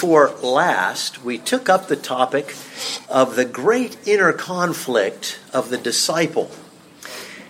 [0.00, 2.56] before last, we took up the topic
[3.10, 6.50] of the great inner conflict of the disciple.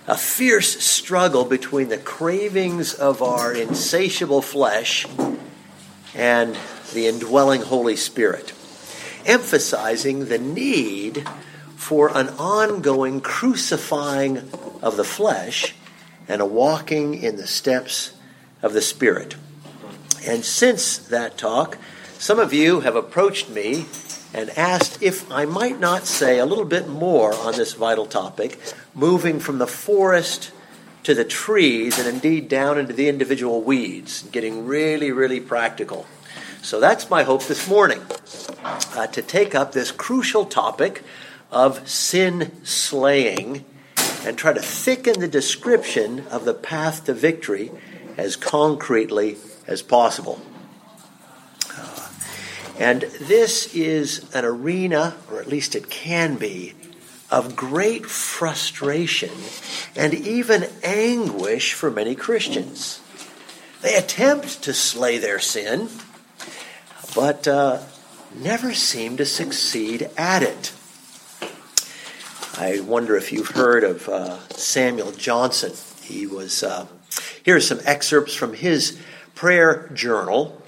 [0.09, 5.07] A fierce struggle between the cravings of our insatiable flesh
[6.13, 6.59] and
[6.93, 8.53] the indwelling Holy Spirit,
[9.25, 11.25] emphasizing the need
[11.77, 14.39] for an ongoing crucifying
[14.83, 15.77] of the flesh
[16.27, 18.13] and a walking in the steps
[18.61, 19.37] of the Spirit.
[20.27, 21.79] And since that talk,
[22.21, 23.87] some of you have approached me
[24.35, 28.61] and asked if I might not say a little bit more on this vital topic,
[28.95, 30.53] moving from the forest
[31.05, 36.05] to the trees and indeed down into the individual weeds, getting really, really practical.
[36.61, 38.03] So that's my hope this morning
[38.95, 41.03] uh, to take up this crucial topic
[41.51, 43.65] of sin slaying
[44.27, 47.71] and try to thicken the description of the path to victory
[48.19, 50.39] as concretely as possible.
[52.81, 56.73] And this is an arena, or at least it can be,
[57.31, 59.31] of great frustration
[59.95, 63.03] and even anguish for many Christians.
[63.83, 65.91] They attempt to slay their sin,
[67.15, 67.81] but uh,
[68.35, 70.73] never seem to succeed at it.
[72.57, 75.73] I wonder if you've heard of uh, Samuel Johnson.
[76.03, 76.87] He was, uh,
[77.45, 78.99] here are some excerpts from his
[79.35, 80.60] prayer journal.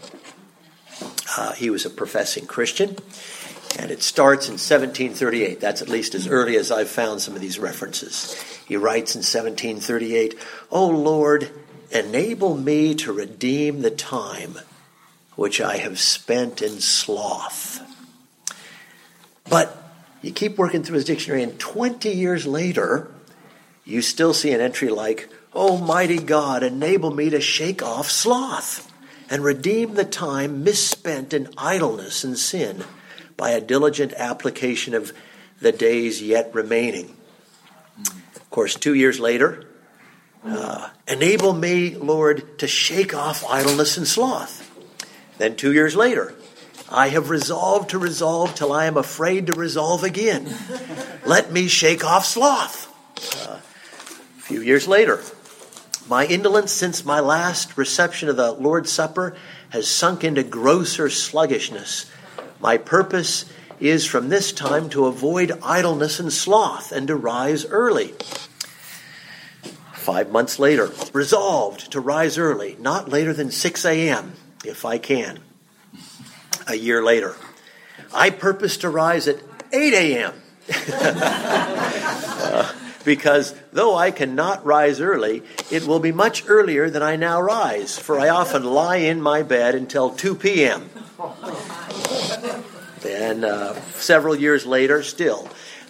[1.36, 2.96] Uh, he was a professing Christian,
[3.78, 5.60] and it starts in 1738.
[5.60, 8.40] That's at least as early as I've found some of these references.
[8.66, 10.38] He writes in 1738,
[10.70, 11.50] O Lord,
[11.90, 14.58] enable me to redeem the time
[15.34, 17.80] which I have spent in sloth.
[19.48, 19.76] But
[20.20, 23.10] you keep working through his dictionary, and 20 years later,
[23.84, 28.91] you still see an entry like, Almighty God, enable me to shake off sloth
[29.32, 32.84] and redeem the time misspent in idleness and sin
[33.38, 35.10] by a diligent application of
[35.58, 37.16] the days yet remaining.
[38.36, 39.64] Of course, two years later,
[40.44, 44.68] uh, enable me, Lord, to shake off idleness and sloth.
[45.38, 46.34] Then two years later,
[46.90, 50.54] I have resolved to resolve till I am afraid to resolve again.
[51.24, 52.86] Let me shake off sloth.
[53.48, 55.22] Uh, a few years later,
[56.12, 59.34] my indolence since my last reception of the Lord's Supper
[59.70, 62.04] has sunk into grosser sluggishness.
[62.60, 63.46] My purpose
[63.80, 68.12] is from this time to avoid idleness and sloth and to rise early.
[69.94, 74.34] Five months later, resolved to rise early, not later than 6 a.m.,
[74.66, 75.38] if I can.
[76.66, 77.36] A year later,
[78.12, 79.38] I purpose to rise at
[79.72, 80.34] 8 a.m.
[80.92, 82.72] uh,
[83.04, 87.98] because though I cannot rise early, it will be much earlier than I now rise,
[87.98, 90.90] for I often lie in my bed until 2 p.m.
[93.00, 95.48] Then, uh, several years later, still,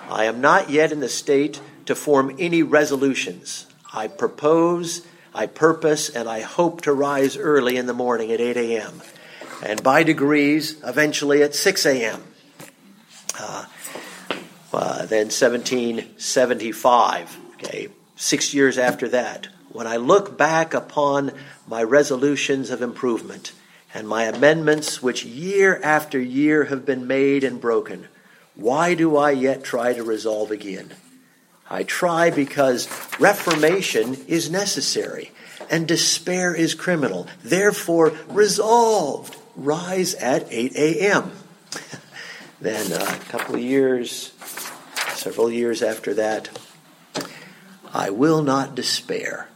[0.08, 3.66] I am not yet in the state to form any resolutions.
[3.92, 8.56] I propose, I purpose, and I hope to rise early in the morning at 8
[8.56, 9.02] a.m.,
[9.62, 12.22] and by degrees, eventually at 6 a.m.
[13.38, 13.66] Uh,
[14.74, 21.32] uh, then 1775, okay, six years after that, when I look back upon
[21.66, 23.52] my resolutions of improvement
[23.94, 28.08] and my amendments, which year after year have been made and broken,
[28.54, 30.92] why do I yet try to resolve again?
[31.70, 32.86] I try because
[33.18, 35.30] reformation is necessary
[35.70, 37.26] and despair is criminal.
[37.42, 41.32] Therefore, resolved, rise at 8 a.m.
[42.62, 44.32] then uh, a couple of years
[45.22, 46.48] several years after that,
[47.94, 49.48] I will not despair.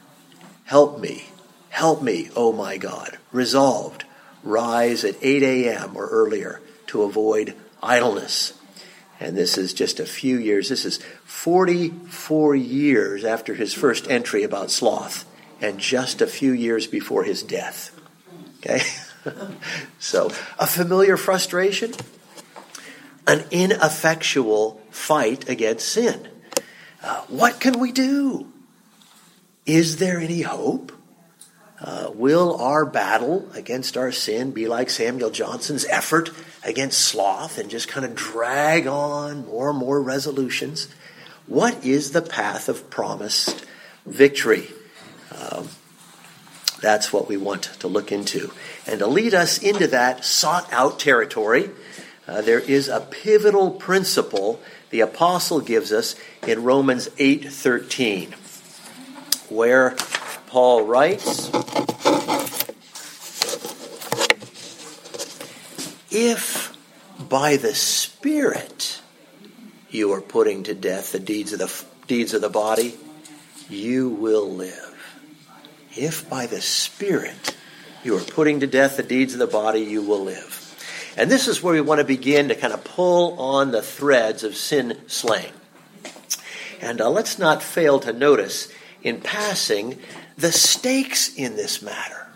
[0.64, 1.24] Help me,
[1.70, 3.18] help me, O oh my God.
[3.32, 4.04] Resolved,
[4.44, 5.96] rise at 8 a.m.
[5.96, 8.52] or earlier to avoid idleness.
[9.18, 14.44] And this is just a few years, this is 44 years after his first entry
[14.44, 15.24] about sloth,
[15.60, 17.98] and just a few years before his death.
[18.58, 18.82] Okay?
[19.98, 21.92] so, a familiar frustration,
[23.26, 26.28] an ineffectual fight against sin.
[27.02, 28.52] Uh, what can we do?
[29.64, 30.92] Is there any hope?
[31.80, 36.30] Uh, will our battle against our sin be like Samuel Johnson's effort
[36.64, 40.88] against sloth and just kind of drag on more and more resolutions?
[41.46, 43.64] What is the path of promised
[44.06, 44.68] victory?
[45.38, 45.68] Um,
[46.80, 48.52] that's what we want to look into.
[48.86, 51.70] And to lead us into that sought out territory,
[52.28, 56.14] uh, there is a pivotal principle the apostle gives us
[56.46, 58.34] in Romans 8:13
[59.48, 59.96] where
[60.48, 61.50] Paul writes
[66.10, 66.76] if
[67.18, 69.00] by the Spirit
[69.90, 72.94] you are putting to death the deeds of the deeds of the body,
[73.68, 74.94] you will live.
[75.96, 77.56] If by the Spirit
[78.04, 80.55] you are putting to death the deeds of the body, you will live.
[81.16, 84.44] And this is where we want to begin to kind of pull on the threads
[84.44, 85.52] of sin slaying.
[86.80, 88.70] And uh, let's not fail to notice
[89.02, 89.98] in passing
[90.36, 92.26] the stakes in this matter.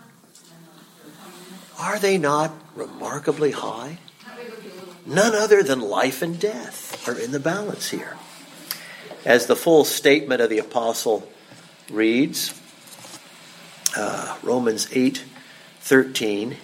[1.79, 3.99] Are they not remarkably high?
[5.05, 8.17] None other than life and death are in the balance here.
[9.25, 11.27] As the full statement of the apostle
[11.89, 12.59] reads,
[13.95, 15.23] uh, Romans 8
[15.81, 16.57] 13,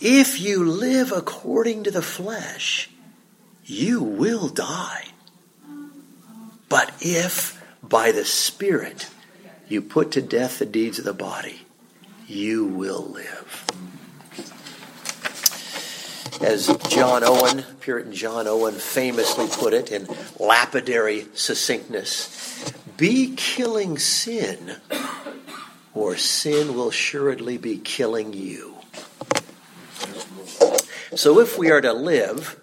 [0.00, 2.90] if you live according to the flesh,
[3.64, 5.06] you will die.
[6.68, 9.08] But if by the Spirit
[9.68, 11.62] you put to death the deeds of the body,
[12.26, 13.64] you will live.
[16.40, 20.06] As John Owen, Puritan John Owen, famously put it in
[20.38, 22.38] lapidary succinctness
[22.98, 24.76] be killing sin,
[25.94, 28.77] or sin will assuredly be killing you.
[31.18, 32.60] So if we are to live,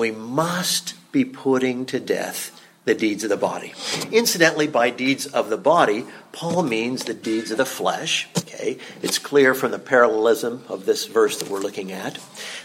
[0.00, 2.50] we must be putting to death
[2.84, 3.72] the deeds of the body.
[4.10, 8.26] Incidentally, by deeds of the body, Paul means the deeds of the flesh.
[8.36, 12.18] Okay, it's clear from the parallelism of this verse that we're looking at.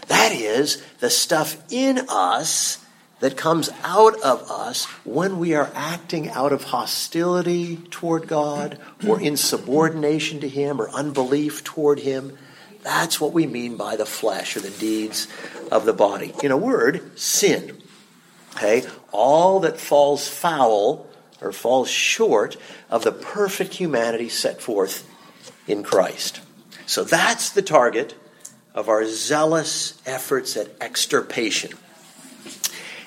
[0.08, 2.84] That is the stuff in us
[3.20, 9.20] that comes out of us when we are acting out of hostility toward God or
[9.20, 12.36] insubordination to Him or unbelief toward Him.
[12.82, 15.28] That's what we mean by the flesh or the deeds
[15.70, 16.32] of the body.
[16.42, 17.76] In a word, sin.
[18.56, 18.84] Okay?
[19.12, 21.06] All that falls foul
[21.40, 22.56] or falls short
[22.90, 25.08] of the perfect humanity set forth
[25.66, 26.40] in Christ.
[26.86, 28.14] So that's the target
[28.74, 31.72] of our zealous efforts at extirpation.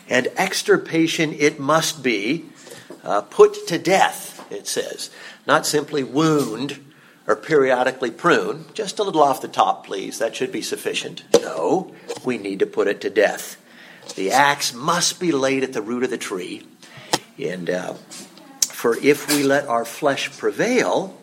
[0.10, 2.46] And extirpation, it must be
[3.04, 5.10] uh, put to death, it says.
[5.48, 6.93] Not simply wound
[7.28, 8.66] or periodically prune.
[8.74, 10.20] Just a little off the top, please.
[10.20, 11.24] That should be sufficient.
[11.42, 11.94] No,
[12.24, 13.58] we need to put it to death.
[14.16, 16.68] The axe must be laid at the root of the tree.
[17.40, 17.94] And uh,
[18.62, 21.18] for if we let our flesh prevail,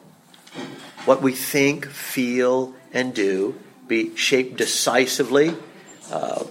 [1.05, 5.55] what we think, feel, and do be shaped decisively
[6.11, 6.45] uh,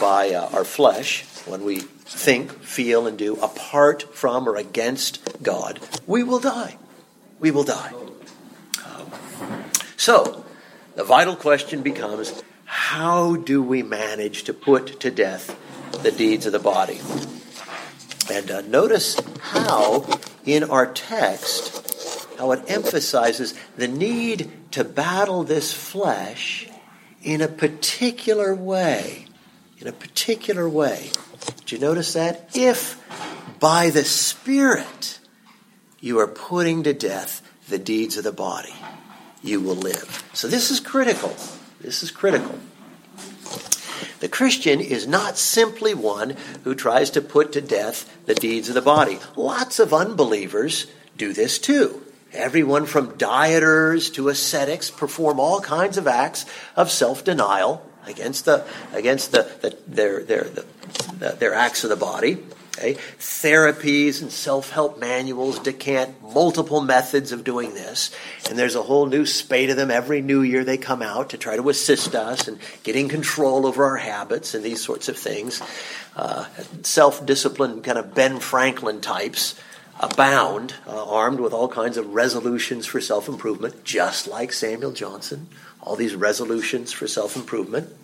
[0.00, 5.78] by uh, our flesh, when we think, feel, and do apart from or against God,
[6.06, 6.78] we will die.
[7.38, 7.92] We will die.
[9.96, 10.44] So,
[10.94, 15.56] the vital question becomes how do we manage to put to death
[16.02, 17.00] the deeds of the body?
[18.30, 20.06] And uh, notice how
[20.44, 26.68] in our text, how it emphasizes the need to battle this flesh
[27.22, 29.26] in a particular way.
[29.78, 31.10] In a particular way.
[31.60, 32.50] Did you notice that?
[32.54, 33.00] If
[33.60, 35.18] by the Spirit
[36.00, 38.74] you are putting to death the deeds of the body,
[39.44, 40.24] you will live.
[40.32, 41.36] So this is critical.
[41.80, 42.58] This is critical.
[44.20, 48.74] The Christian is not simply one who tries to put to death the deeds of
[48.74, 49.18] the body.
[49.36, 50.86] Lots of unbelievers
[51.18, 52.02] do this too.
[52.32, 59.32] Everyone from dieters to ascetics perform all kinds of acts of self-denial against the against
[59.32, 62.38] the, the their their the, their acts of the body.
[62.76, 62.94] Okay?
[63.18, 68.10] Therapies and self help manuals decant multiple methods of doing this.
[68.48, 71.38] And there's a whole new spate of them every new year they come out to
[71.38, 75.62] try to assist us in getting control over our habits and these sorts of things.
[76.16, 76.46] Uh,
[76.82, 79.60] self discipline, kind of Ben Franklin types
[80.00, 85.48] abound, uh, armed with all kinds of resolutions for self improvement, just like Samuel Johnson.
[85.80, 87.94] All these resolutions for self improvement.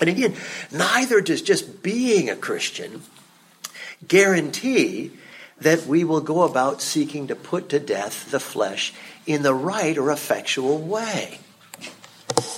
[0.00, 0.34] And again,
[0.72, 3.02] neither does just being a Christian
[4.06, 5.12] guarantee
[5.60, 8.92] that we will go about seeking to put to death the flesh
[9.26, 11.38] in the right or effectual way.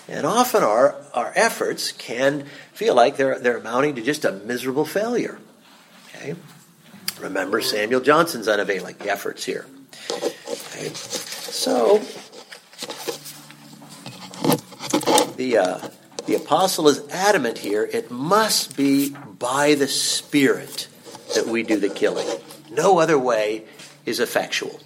[0.09, 4.85] And often our, our efforts can feel like they're, they're amounting to just a miserable
[4.85, 5.38] failure.
[6.09, 6.35] Okay?
[7.20, 9.66] Remember Samuel Johnson's unavailing efforts here.
[10.11, 10.88] Okay?
[10.94, 11.99] So,
[15.37, 15.88] the, uh,
[16.26, 20.88] the apostle is adamant here it must be by the Spirit
[21.35, 22.29] that we do the killing.
[22.71, 23.65] No other way
[24.07, 24.81] is effectual.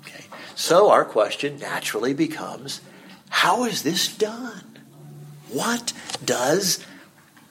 [0.00, 0.24] Okay.
[0.54, 2.80] So our question naturally becomes
[3.28, 4.78] how is this done?
[5.48, 5.92] What
[6.24, 6.84] does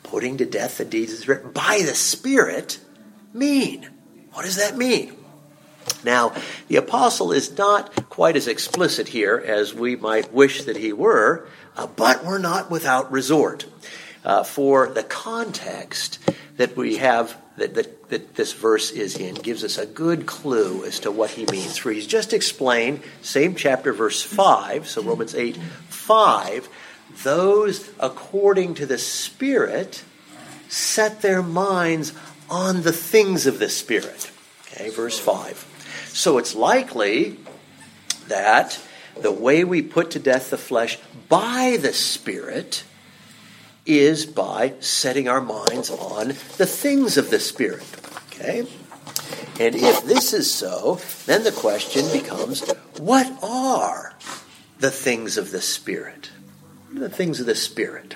[0.04, 2.80] putting to death the deeds written by the Spirit
[3.34, 3.88] mean?
[4.34, 5.16] What does that mean?
[6.04, 6.34] Now,
[6.68, 11.48] the apostle is not quite as explicit here as we might wish that he were,
[11.76, 13.66] uh, but we're not without resort.
[14.24, 16.20] uh, for the context
[16.58, 20.84] that we have that, that, that this verse is in gives us a good clue
[20.86, 21.78] as to what he means.
[21.78, 26.70] For he's just explained, same chapter, verse 5, so Romans 8 5,
[27.24, 30.04] those according to the Spirit
[30.68, 32.14] set their minds
[32.50, 34.32] on the things of the Spirit.
[34.68, 36.10] Okay, verse 5.
[36.10, 37.38] So it's likely
[38.28, 38.80] that
[39.20, 40.98] the way we put to death the flesh
[41.28, 42.84] by the Spirit
[43.86, 47.84] is by setting our minds on the things of the Spirit.
[48.28, 48.68] Okay?
[49.60, 54.14] And if this is so, then the question becomes what are
[54.80, 56.32] the things of the Spirit?
[56.88, 58.16] What are the things of the Spirit.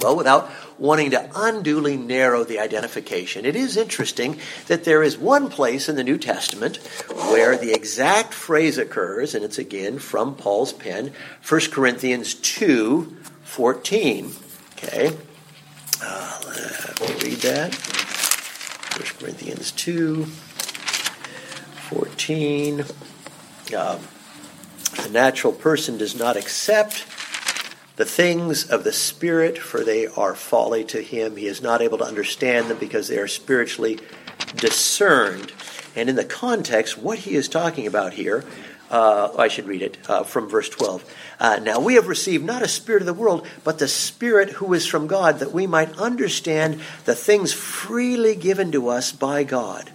[0.00, 5.50] Well, without wanting to unduly narrow the identification, it is interesting that there is one
[5.50, 6.76] place in the New Testament
[7.12, 11.12] where the exact phrase occurs, and it's again from Paul's pen,
[11.46, 14.32] 1 Corinthians 2 14.
[14.82, 15.16] Okay.
[16.02, 17.74] Uh, let me read that.
[18.96, 22.84] 1 Corinthians 2 14.
[23.76, 23.98] Uh,
[25.02, 27.04] the natural person does not accept
[27.96, 31.36] the things of the Spirit, for they are folly to him.
[31.36, 33.98] He is not able to understand them because they are spiritually
[34.56, 35.52] discerned.
[35.94, 38.44] And in the context, what he is talking about here,
[38.90, 41.04] uh, I should read it uh, from verse 12.
[41.38, 44.74] Uh, now we have received not a spirit of the world, but the Spirit who
[44.74, 49.90] is from God, that we might understand the things freely given to us by God.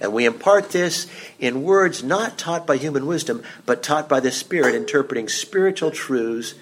[0.00, 1.06] And we impart this
[1.38, 6.54] in words not taught by human wisdom, but taught by the Spirit, interpreting spiritual truths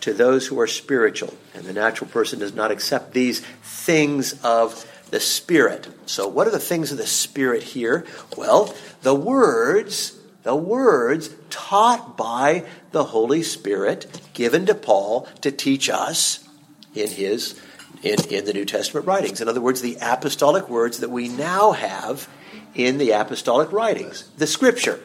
[0.00, 1.34] to those who are spiritual.
[1.54, 5.88] And the natural person does not accept these things of the Spirit.
[6.06, 8.06] So, what are the things of the Spirit here?
[8.36, 10.15] Well, the words,
[10.46, 16.48] the words taught by the Holy Spirit given to Paul to teach us
[16.94, 17.60] in his
[18.04, 19.40] in, in the New Testament writings.
[19.40, 22.28] In other words, the apostolic words that we now have
[22.76, 25.00] in the apostolic writings, the scripture.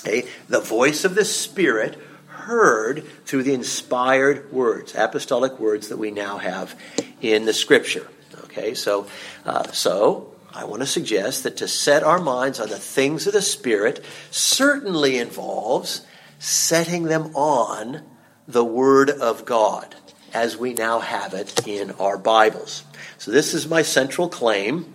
[0.00, 0.26] Okay?
[0.48, 1.96] The voice of the Spirit
[2.26, 6.74] heard through the inspired words, apostolic words that we now have
[7.20, 8.08] in the Scripture.
[8.44, 9.06] Okay, so
[9.46, 13.32] uh, so I want to suggest that to set our minds on the things of
[13.32, 16.06] the Spirit certainly involves
[16.38, 18.02] setting them on
[18.46, 19.94] the Word of God
[20.34, 22.84] as we now have it in our Bibles.
[23.18, 24.92] So this is my central claim,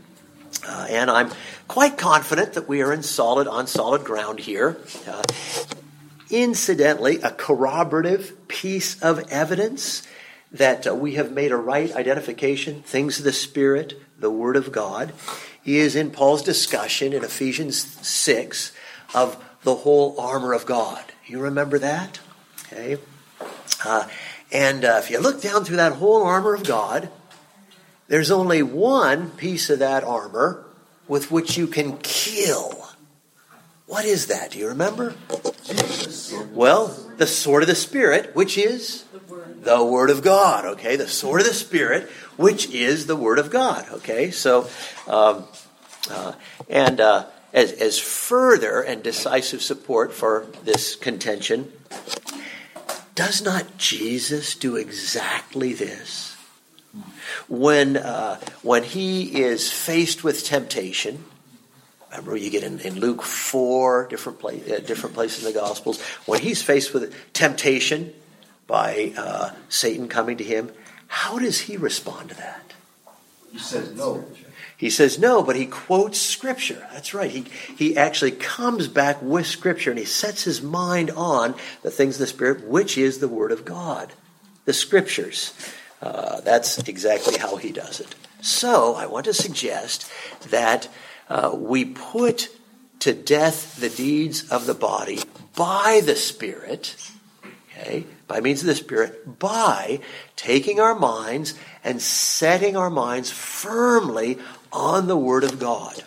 [0.67, 1.31] uh, and I'm
[1.67, 4.77] quite confident that we are in solid on solid ground here.
[5.07, 5.23] Uh,
[6.29, 10.05] Incidentally, a corroborative piece of evidence
[10.51, 14.71] that uh, we have made a right identification, things of the Spirit, the Word of
[14.71, 15.13] God,
[15.75, 18.71] is in Paul's discussion in Ephesians 6
[19.13, 21.03] of the whole armor of God.
[21.25, 22.21] You remember that?
[22.65, 22.97] Okay.
[23.83, 24.07] Uh,
[24.51, 27.09] and uh, if you look down through that whole armor of God,
[28.07, 30.65] there's only one piece of that armor
[31.09, 32.87] with which you can kill
[33.87, 34.51] what is that?
[34.51, 35.15] Do you remember?
[36.51, 39.05] Well, the sword of the Spirit, which is
[39.61, 40.65] the Word of God.
[40.65, 43.85] Okay, the sword of the Spirit, which is the Word of God.
[43.93, 44.69] Okay, so,
[45.07, 45.45] um,
[46.09, 46.33] uh,
[46.69, 51.71] and uh, as, as further and decisive support for this contention,
[53.15, 56.35] does not Jesus do exactly this?
[57.47, 61.23] When, uh, when he is faced with temptation,
[62.11, 66.01] Remember, you get in, in Luke 4, different, place, uh, different places in the Gospels,
[66.25, 68.13] when he's faced with temptation
[68.65, 70.71] by uh, Satan coming to him,
[71.07, 72.73] how does he respond to that?
[73.51, 74.25] He says no.
[74.77, 76.87] He says no, but he quotes Scripture.
[76.93, 77.31] That's right.
[77.31, 77.45] He,
[77.75, 82.19] he actually comes back with Scripture and he sets his mind on the things of
[82.19, 84.13] the Spirit, which is the Word of God,
[84.65, 85.53] the Scriptures.
[85.99, 88.13] Uh, that's exactly how he does it.
[88.41, 90.11] So I want to suggest
[90.51, 90.87] that
[91.27, 92.49] uh, we put
[92.99, 95.19] to death the deeds of the body
[95.55, 96.95] by the Spirit,
[97.71, 99.99] okay, by means of the Spirit, by
[100.35, 101.53] taking our minds
[101.83, 104.37] and setting our minds firmly
[104.71, 106.03] on the Word of God.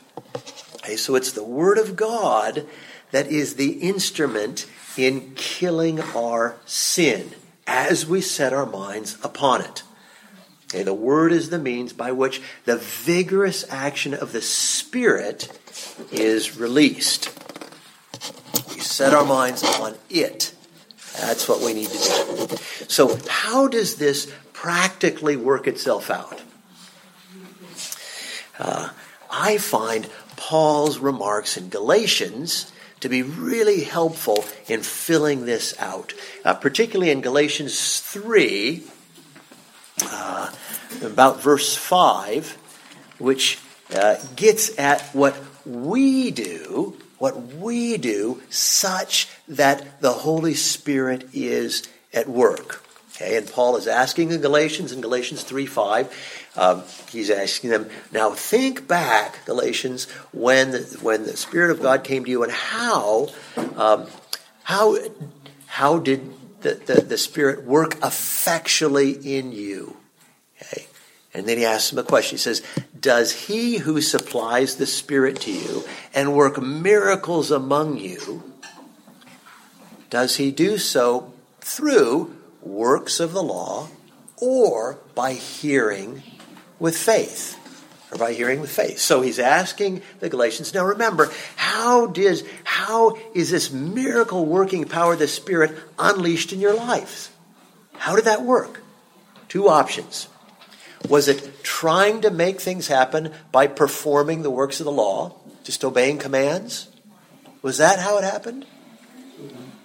[0.76, 2.66] Okay, so it's the Word of God
[3.10, 7.30] that is the instrument in killing our sin
[7.66, 9.82] as we set our minds upon it.
[10.66, 15.58] Okay, the word is the means by which the vigorous action of the Spirit
[16.12, 17.28] is released.
[18.72, 20.54] We set our minds on it.
[21.18, 22.56] That's what we need to do.
[22.88, 26.40] So, how does this practically work itself out?
[28.58, 28.90] Uh,
[29.30, 36.12] I find Paul's remarks in Galatians to be really helpful in filling this out,
[36.44, 38.82] uh, particularly in Galatians 3
[40.02, 40.52] uh,
[41.02, 42.50] about verse 5,
[43.18, 43.58] which
[43.94, 51.86] uh, gets at what we do, what we do, such that the Holy Spirit is
[52.14, 52.82] at work.
[53.14, 57.90] Okay, and Paul is asking the Galatians in Galatians 3 5, um, he's asking them,
[58.10, 62.50] now think back, Galatians, when the, when the Spirit of God came to you and
[62.50, 63.28] how,
[63.76, 64.06] um,
[64.62, 64.96] how,
[65.66, 69.99] how did the, the, the Spirit work effectually in you?
[71.32, 72.36] And then he asks him a question.
[72.36, 72.62] He says,
[72.98, 78.42] Does he who supplies the Spirit to you and work miracles among you,
[80.10, 83.88] does he do so through works of the law
[84.36, 86.22] or by hearing
[86.78, 87.56] with faith?
[88.12, 88.98] Or by hearing with faith.
[88.98, 95.12] So he's asking the Galatians, now remember, how does how is this miracle working power
[95.12, 97.30] of the Spirit unleashed in your lives?
[97.94, 98.82] How did that work?
[99.48, 100.26] Two options.
[101.08, 105.84] Was it trying to make things happen by performing the works of the law, just
[105.84, 106.88] obeying commands?
[107.62, 108.66] Was that how it happened?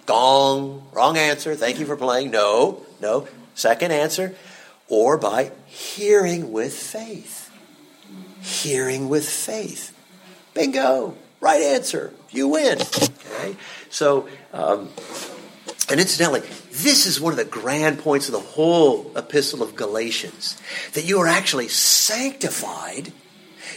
[0.06, 1.54] Gong, wrong answer.
[1.54, 2.30] Thank you for playing.
[2.30, 3.26] No, no.
[3.54, 4.34] Second answer,
[4.88, 7.50] or by hearing with faith.
[8.40, 9.96] Hearing with faith.
[10.54, 12.12] Bingo, right answer.
[12.30, 12.80] You win.
[12.80, 13.56] Okay,
[13.90, 14.90] so um,
[15.88, 16.40] and incidentally,
[16.70, 20.60] this is one of the grand points of the whole epistle of Galatians
[20.94, 23.12] that you are actually sanctified.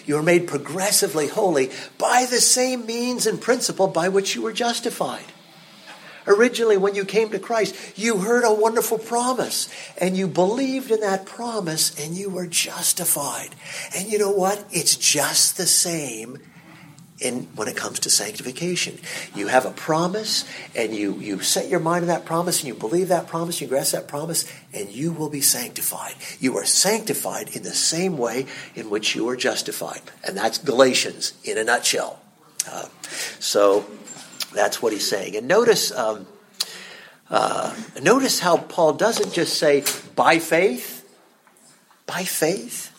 [0.06, 4.54] You are made progressively holy by the same means and principle by which you were
[4.54, 5.26] justified.
[6.26, 11.00] Originally, when you came to Christ, you heard a wonderful promise and you believed in
[11.02, 13.50] that promise and you were justified.
[13.96, 14.64] And you know what?
[14.72, 16.40] It's just the same
[17.22, 18.98] in when it comes to sanctification.
[19.36, 20.46] You have a promise
[20.76, 23.68] and you, you set your mind on that promise and you believe that promise, you
[23.68, 26.16] grasp that promise, and you will be sanctified.
[26.40, 28.46] You are sanctified in the same way
[28.76, 30.02] in which you are justified.
[30.26, 32.20] And that's Galatians in a nutshell.
[32.70, 32.88] Uh,
[33.40, 33.86] so
[34.54, 35.36] that's what he's saying.
[35.36, 36.28] And notice, um,
[37.30, 39.84] uh, notice how Paul doesn't just say
[40.16, 41.08] by faith,
[42.06, 42.96] by faith.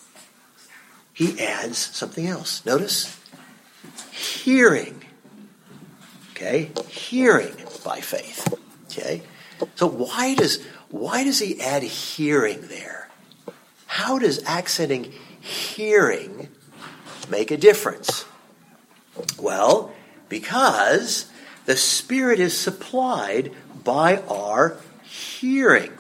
[1.13, 2.65] He adds something else.
[2.65, 3.20] Notice
[4.21, 5.03] hearing.
[6.33, 6.71] Okay?
[6.89, 7.55] Hearing
[7.85, 8.55] by faith.
[8.85, 9.23] Okay?
[9.75, 13.09] So why does why does he add hearing there?
[13.87, 16.49] How does accenting hearing
[17.29, 18.25] make a difference?
[19.39, 19.93] Well,
[20.29, 21.31] because
[21.67, 23.53] the Spirit is supplied
[23.85, 25.93] by our hearing.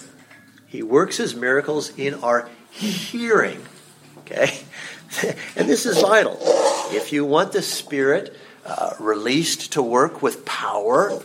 [0.66, 3.64] He works his miracles in our hearing.
[4.20, 4.60] Okay?
[5.56, 6.38] and this is vital.
[6.92, 11.22] If you want the Spirit uh, released to work with power,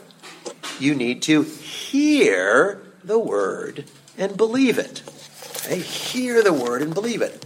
[0.79, 3.85] you need to hear the Word
[4.17, 5.01] and believe it.
[5.57, 5.79] Okay?
[5.79, 7.43] Hear the Word and believe it.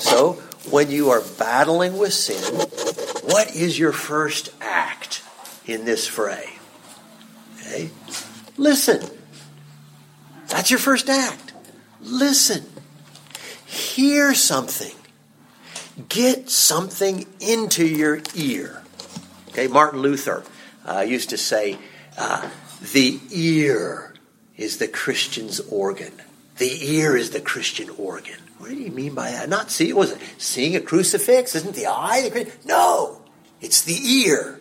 [0.00, 0.34] So,
[0.70, 2.54] when you are battling with sin,
[3.24, 5.22] what is your first act
[5.66, 6.50] in this fray?
[7.60, 7.90] Okay?
[8.56, 9.04] Listen.
[10.48, 11.52] That's your first act.
[12.00, 12.64] Listen.
[13.64, 14.94] Hear something.
[16.08, 18.82] Get something into your ear.
[19.48, 20.42] Okay, Martin Luther
[20.86, 21.78] uh, used to say,
[22.16, 22.48] uh,
[22.92, 24.14] the ear
[24.56, 26.12] is the Christian's organ.
[26.56, 28.38] The ear is the Christian organ.
[28.58, 29.48] What do you mean by that?
[29.48, 31.54] Not see, was it seeing a crucifix?
[31.54, 32.50] Isn't the eye the?
[32.64, 33.20] No,
[33.60, 34.60] it's the ear.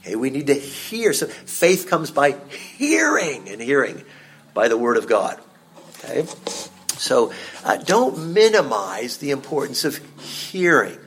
[0.00, 1.12] Okay, we need to hear.
[1.12, 2.36] So faith comes by
[2.76, 4.04] hearing, and hearing
[4.52, 5.40] by the word of God.
[6.04, 6.26] Okay.
[6.98, 7.32] So
[7.64, 10.98] uh, don't minimize the importance of hearing.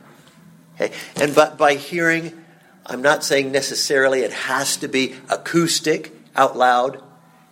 [0.74, 0.94] Okay?
[1.16, 2.44] And but by hearing,
[2.86, 7.02] I'm not saying necessarily it has to be acoustic, out loud.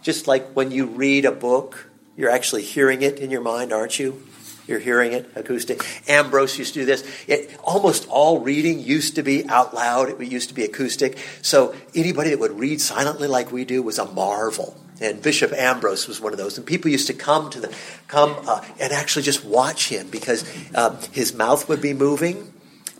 [0.02, 3.98] Just like when you read a book, you're actually hearing it in your mind, aren't
[3.98, 4.22] you?
[4.68, 5.82] You're hearing it acoustic.
[6.08, 7.02] Ambrose used to do this.
[7.26, 10.10] It, almost all reading used to be out loud.
[10.10, 11.18] It used to be acoustic.
[11.40, 14.76] So anybody that would read silently like we do was a marvel.
[15.00, 16.58] And Bishop Ambrose was one of those.
[16.58, 17.74] And people used to come to the
[18.08, 22.52] come uh, and actually just watch him because uh, his mouth would be moving,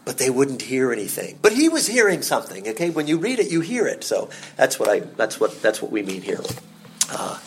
[0.07, 1.39] but they wouldn't hear anything.
[1.43, 2.67] But he was hearing something.
[2.69, 4.05] Okay, when you read it, you hear it.
[4.05, 6.41] So that's what I that's what that's what we mean here.
[7.11, 7.39] Uh,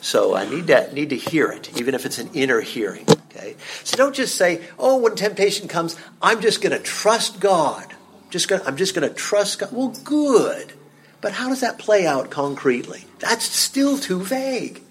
[0.00, 3.06] so I need to need to hear it, even if it's an inner hearing.
[3.30, 7.92] Okay, so don't just say, "Oh, when temptation comes, I'm just going to trust God."
[8.30, 9.72] Just gonna, I'm just going to trust God.
[9.72, 10.72] Well, good.
[11.20, 13.04] But how does that play out concretely?
[13.18, 14.82] That's still too vague.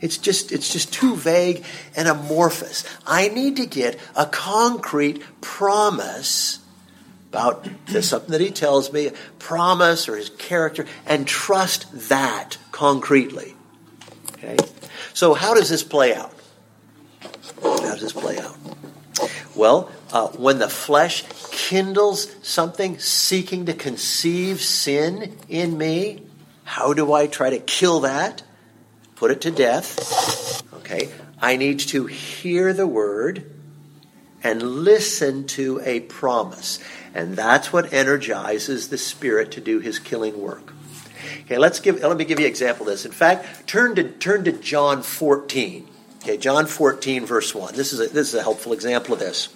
[0.00, 1.64] It's just, it's just too vague
[1.96, 2.84] and amorphous.
[3.06, 6.60] I need to get a concrete promise
[7.30, 7.66] about
[8.00, 13.55] something that he tells me, promise or his character, and trust that concretely.
[14.46, 14.56] Okay?
[15.14, 16.32] So how does this play out?
[17.62, 18.56] How does this play out?
[19.54, 26.22] Well, uh, when the flesh kindles something seeking to conceive sin in me,
[26.64, 28.42] how do I try to kill that?
[29.14, 30.62] Put it to death.
[30.74, 31.10] Okay.
[31.40, 33.50] I need to hear the word
[34.42, 36.78] and listen to a promise.
[37.14, 40.75] And that's what energizes the Spirit to do his killing work.
[41.46, 43.06] Okay, let's give let me give you an example of this.
[43.06, 45.86] In fact, turn to turn to John 14.
[46.22, 47.76] Okay, John 14, verse 1.
[47.76, 49.48] This is a, this is a helpful example of this.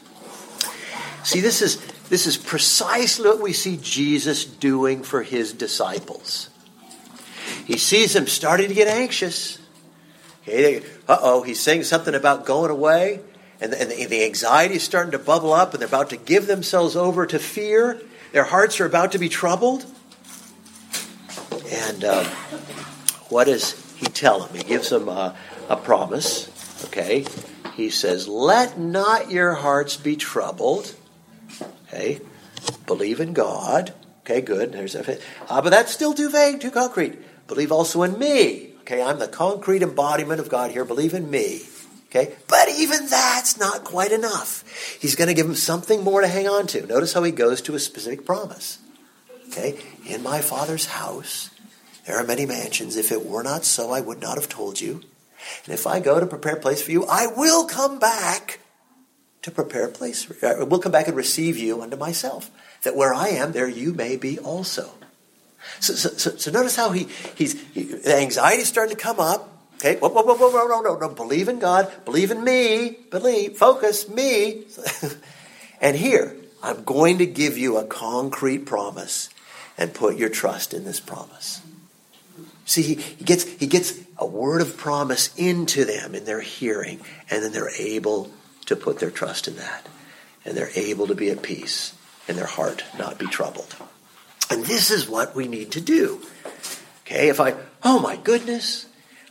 [1.25, 6.49] See, this is this is precisely what we see Jesus doing for his disciples.
[7.67, 9.59] He sees them starting to get anxious.
[10.43, 13.19] Okay, uh oh, he's saying something about going away,
[13.61, 16.17] and, the, and the, the anxiety is starting to bubble up, and they're about to
[16.17, 18.01] give themselves over to fear.
[18.31, 19.85] Their hearts are about to be troubled.
[21.71, 22.25] And uh,
[23.29, 24.57] what does he tell them?
[24.57, 25.37] He gives them a,
[25.69, 26.49] a promise.
[26.87, 27.25] Okay,
[27.75, 30.95] he says, "Let not your hearts be troubled."
[31.87, 32.21] Okay,
[32.87, 33.95] believe in God.
[34.25, 34.73] Okay, good.
[34.73, 37.19] There's a, uh, but that's still too vague, too concrete.
[37.47, 38.73] Believe also in me.
[38.81, 40.85] Okay, I'm the concrete embodiment of God here.
[40.85, 41.63] Believe in me.
[42.07, 44.65] Okay, but even that's not quite enough.
[45.01, 46.85] He's going to give him something more to hang on to.
[46.85, 48.79] Notice how he goes to a specific promise.
[49.49, 51.51] Okay, in my Father's house
[52.07, 52.97] there are many mansions.
[52.97, 55.03] If it were not so, I would not have told you.
[55.65, 58.61] And if I go to prepare a place for you, I will come back
[59.43, 60.47] to prepare a place for.
[60.47, 62.51] I will come back and receive you unto myself,
[62.83, 64.91] that where I am, there you may be also.
[65.79, 69.21] So, so, so, so notice how he, he's, he, the anxiety is starting to come
[69.21, 69.49] up.
[69.77, 72.99] Okay, whoa, whoa, whoa, whoa, whoa, no, no, no, believe in God, believe in me,
[73.11, 74.65] believe, focus, me.
[75.81, 79.31] and here, I'm going to give you a concrete promise
[79.79, 81.63] and put your trust in this promise.
[82.71, 87.01] See, he, he, gets, he gets a word of promise into them in their hearing,
[87.29, 88.31] and then they're able
[88.67, 89.89] to put their trust in that.
[90.45, 91.95] And they're able to be at peace,
[92.29, 93.75] and their heart not be troubled.
[94.51, 96.21] And this is what we need to do.
[97.05, 98.87] Okay, if I, oh my goodness,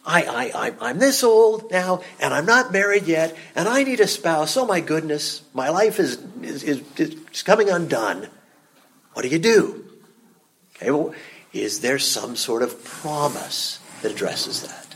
[0.05, 4.01] I, I, I, am this old now, and I'm not married yet, and I need
[4.01, 4.57] a spouse.
[4.57, 8.27] Oh my goodness, my life is, is, is, is coming undone.
[9.13, 9.85] What do you do?
[10.75, 11.13] Okay, well,
[11.53, 14.87] is there some sort of promise that addresses that?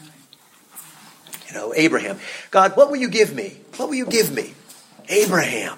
[1.48, 2.20] You know, Abraham,
[2.52, 3.58] God, what will you give me?
[3.78, 4.54] What will you give me?
[5.10, 5.78] Abraham,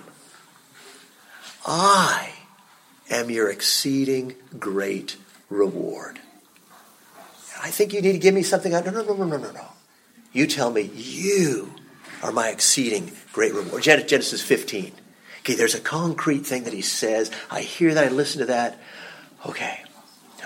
[1.66, 2.30] I
[3.10, 5.18] am your exceeding great
[5.50, 6.20] reward.
[7.62, 8.72] I think you need to give me something.
[8.72, 9.66] No, no, no, no, no, no, no.
[10.34, 11.74] You tell me you
[12.22, 13.84] are my exceeding great reward.
[13.84, 14.92] Genesis 15.
[15.40, 17.32] Okay, there's a concrete thing that he says.
[17.50, 18.06] I hear that.
[18.06, 18.80] I listen to that.
[19.46, 19.85] Okay,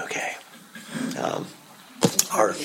[0.02, 0.34] okay.
[1.20, 1.48] Um,
[2.34, 2.56] our,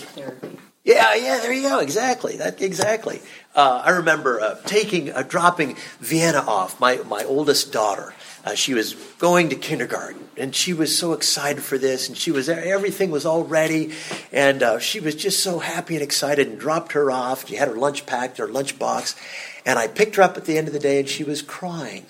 [0.85, 1.81] yeah, yeah, there you go.
[1.81, 2.37] Exactly.
[2.37, 3.21] That exactly.
[3.55, 8.15] Uh, I remember uh, taking, uh, dropping Vienna off, my my oldest daughter.
[8.45, 12.31] Uh, she was going to kindergarten, and she was so excited for this, and she
[12.31, 13.93] was everything was all ready,
[14.33, 17.49] and uh, she was just so happy and excited, and dropped her off.
[17.49, 19.17] She had her lunch packed, her lunch box,
[19.65, 22.05] and I picked her up at the end of the day, and she was crying.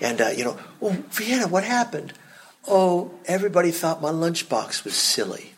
[0.00, 2.12] And uh, you know, well, Vienna, what happened?
[2.66, 5.54] Oh, everybody thought my lunchbox was silly.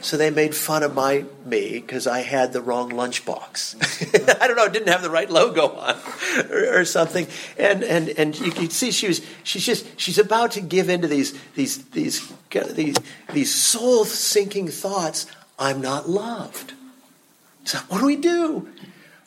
[0.00, 4.36] So they made fun of my me because I had the wrong lunchbox.
[4.40, 5.96] I don't know, it didn't have the right logo on
[6.50, 7.26] or, or, something.
[7.58, 11.08] And and and you can see she was she's just she's about to give into
[11.08, 12.96] these these these these
[13.32, 15.26] these soul sinking thoughts.
[15.58, 16.74] I'm not loved.
[17.64, 18.68] So what do we do?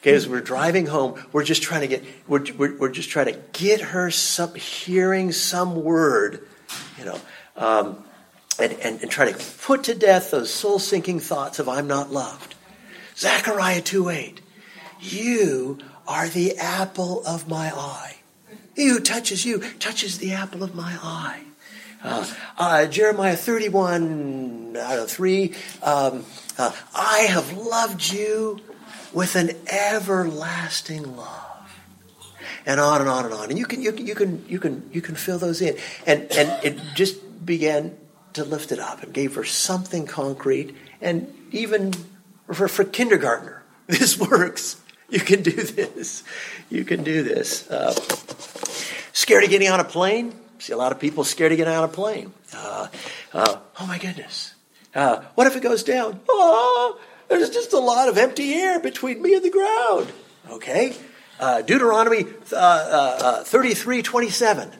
[0.01, 3.25] Okay, as we're driving home, we're just trying to get we're, we're, we're just trying
[3.25, 6.47] to get her some hearing some word,
[6.97, 7.19] you know.
[7.55, 8.03] Um,
[8.59, 12.11] and, and, and try to put to death those soul sinking thoughts of I'm not
[12.11, 12.55] loved.
[13.15, 14.41] Zechariah 2 8.
[14.99, 18.17] You are the apple of my eye.
[18.75, 21.43] He who touches you touches the apple of my eye.
[22.01, 22.25] Uh,
[22.57, 25.53] uh, Jeremiah 31, I don't know, 3.
[25.83, 26.25] Um,
[26.57, 28.61] uh, I have loved you
[29.13, 31.58] with an everlasting love.
[32.65, 33.49] And on and on and on.
[33.49, 35.77] And you can, you can, you can, you can, you can fill those in.
[36.05, 37.97] And, and it just began
[38.33, 40.75] to lift it up and gave her something concrete.
[41.01, 41.93] And even
[42.51, 44.81] for, for kindergartner, this works.
[45.09, 46.23] You can do this.
[46.69, 47.69] You can do this.
[47.69, 47.93] Uh,
[49.13, 50.33] scared of getting on a plane?
[50.59, 52.31] See a lot of people scared of getting on a plane.
[52.53, 52.87] Uh,
[53.33, 54.53] uh, oh my goodness.
[54.93, 56.19] Uh, what if it goes down?
[56.29, 60.11] Oh, there's just a lot of empty air between me and the ground.
[60.51, 60.95] Okay.
[61.39, 64.71] Uh, Deuteronomy uh, 33 27.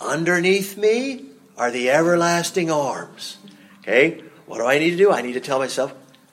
[0.00, 1.24] Underneath me
[1.56, 3.38] are the everlasting arms.
[3.80, 4.22] Okay?
[4.46, 5.10] What do I need to do?
[5.10, 5.92] I need to tell myself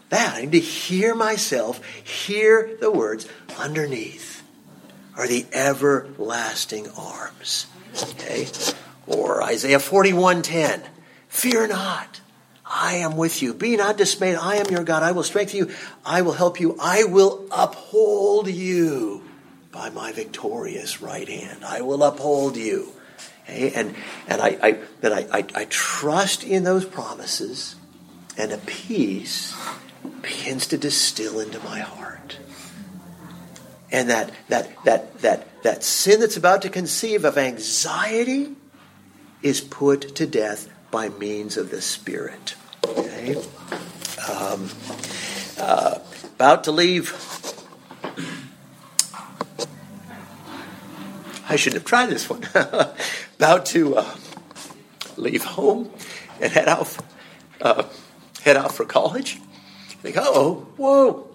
[0.09, 0.35] that.
[0.35, 4.43] I need to hear myself, hear the words underneath
[5.17, 7.65] are the everlasting arms.
[7.95, 8.47] Okay?
[9.07, 10.83] Or Isaiah 41:10.
[11.29, 12.21] Fear not.
[12.65, 13.53] I am with you.
[13.53, 14.35] Be not dismayed.
[14.35, 15.03] I am your God.
[15.03, 15.71] I will strengthen you.
[16.05, 16.77] I will help you.
[16.79, 19.23] I will uphold you
[19.73, 21.65] by my victorious right hand.
[21.65, 22.93] I will uphold you.
[23.43, 23.73] Okay?
[23.73, 23.95] And,
[24.27, 27.75] and I, I, then I, I, I trust in those promises,
[28.37, 29.53] and a peace
[30.21, 32.37] begins to distill into my heart.
[33.91, 38.55] And that, that, that, that, that sin that's about to conceive of anxiety
[39.41, 42.55] is put to death by means of the Spirit.
[42.85, 43.35] Okay?
[44.29, 44.69] Um,
[45.59, 45.99] uh,
[46.35, 47.11] about to leave.
[51.53, 52.41] I shouldn't have tried this one.
[53.35, 54.15] about to uh,
[55.17, 55.91] leave home
[56.41, 56.97] and head out,
[57.61, 57.83] uh,
[58.41, 59.39] head out for college.
[60.01, 61.27] Think, oh, whoa!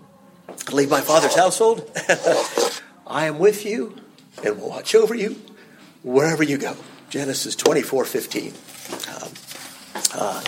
[0.73, 1.89] Leave my father's household.
[3.07, 3.95] I am with you
[4.43, 5.41] and will watch over you
[6.03, 6.75] wherever you go.
[7.11, 8.55] Genesis twenty four fifteen.
[9.15, 9.31] Um,
[10.15, 10.43] uh,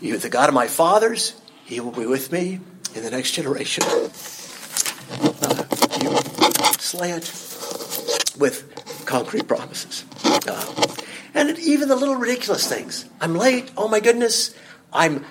[0.00, 2.60] you, the God of my fathers, He will be with me
[2.94, 3.84] in the next generation.
[5.42, 5.64] Uh,
[6.00, 6.16] you
[6.78, 7.30] slay it
[8.38, 8.80] with
[9.10, 10.04] concrete promises.
[10.24, 10.86] Uh,
[11.34, 13.04] and even the little ridiculous things.
[13.20, 13.70] I'm late.
[13.76, 14.54] Oh my goodness.
[14.92, 15.24] I'm,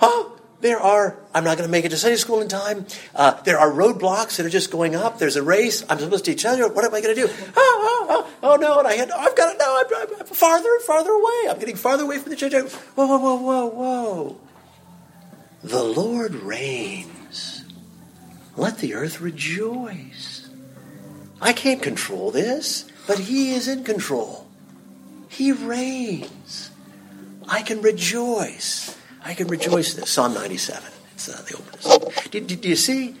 [0.00, 2.86] oh, there are, I'm not going to make it to Sunday school in time.
[3.14, 5.18] Uh, there are roadblocks that are just going up.
[5.18, 5.84] There's a race.
[5.90, 6.68] I'm supposed to teach other.
[6.68, 7.28] What am I going to do?
[7.56, 8.78] Oh, oh, oh, oh no.
[8.78, 11.50] And I had, I've got to, no, I'm, I'm farther and farther away.
[11.50, 12.52] I'm getting farther away from the church.
[12.52, 14.40] Whoa, whoa, whoa, whoa, whoa.
[15.62, 17.64] The Lord reigns.
[18.56, 20.48] Let the earth rejoice.
[21.40, 24.46] I can't control this, but He is in control.
[25.28, 26.70] He reigns.
[27.48, 28.96] I can rejoice.
[29.24, 30.10] I can rejoice in this.
[30.10, 30.82] Psalm 97.
[31.14, 32.12] It's uh, the opening.
[32.30, 33.16] Do, do, do, you see?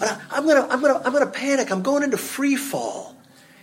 [0.00, 1.70] I'm gonna, I'm gonna, I'm gonna panic.
[1.70, 3.16] I'm going into free fall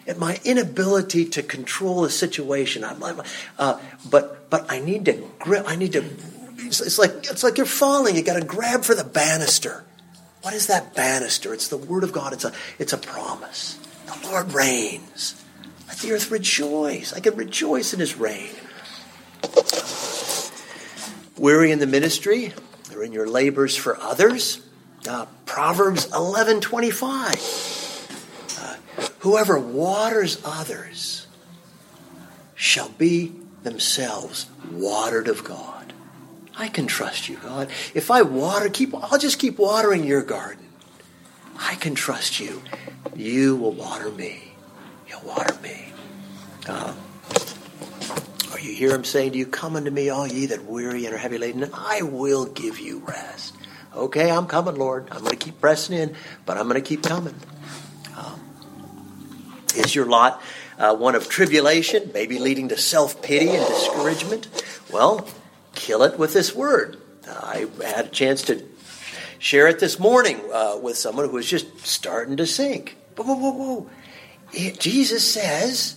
[0.08, 2.84] at my inability to control a situation.
[2.84, 3.22] I'm, I'm
[3.58, 5.66] uh, but, but I need to grip.
[5.68, 6.04] I need to.
[6.58, 8.16] It's, it's like, it's like you're falling.
[8.16, 9.84] You got to grab for the banister.
[10.42, 11.54] What is that banister?
[11.54, 12.34] It's the word of God.
[12.34, 13.80] It's a, it's a promise.
[14.06, 15.43] The Lord reigns.
[15.94, 17.14] Let the earth rejoice.
[17.14, 18.50] I can rejoice in His reign
[21.38, 22.54] weary in the ministry
[22.96, 24.62] or in your labors for others.
[25.08, 28.58] Uh, Proverbs 11:25.
[28.58, 28.78] Uh,
[29.20, 31.28] whoever waters others
[32.56, 35.94] shall be themselves watered of God.
[36.58, 37.70] I can trust you, God.
[37.94, 40.66] If I water, keep I'll just keep watering your garden.
[41.60, 42.64] I can trust you.
[43.16, 44.53] You will water me.
[45.14, 45.94] You'll water me.
[46.68, 46.94] Uh,
[48.60, 51.18] you hear him saying to you, Come unto me, all ye that weary and are
[51.18, 53.56] heavy laden, and I will give you rest.
[53.94, 55.08] Okay, I'm coming, Lord.
[55.12, 57.36] I'm going to keep pressing in, but I'm going to keep coming.
[58.18, 58.40] Um,
[59.76, 60.42] is your lot
[60.80, 64.48] uh, one of tribulation, maybe leading to self pity and discouragement?
[64.92, 65.28] Well,
[65.76, 66.98] kill it with this word.
[67.28, 68.64] I had a chance to
[69.38, 72.98] share it this morning uh, with someone who was just starting to sink.
[73.16, 73.90] Whoa, whoa, whoa, whoa.
[74.54, 75.96] Jesus says,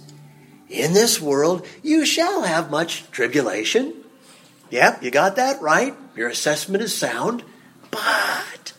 [0.68, 3.94] in this world you shall have much tribulation.
[4.70, 5.94] Yep, you got that right.
[6.16, 7.44] Your assessment is sound.
[7.90, 8.72] But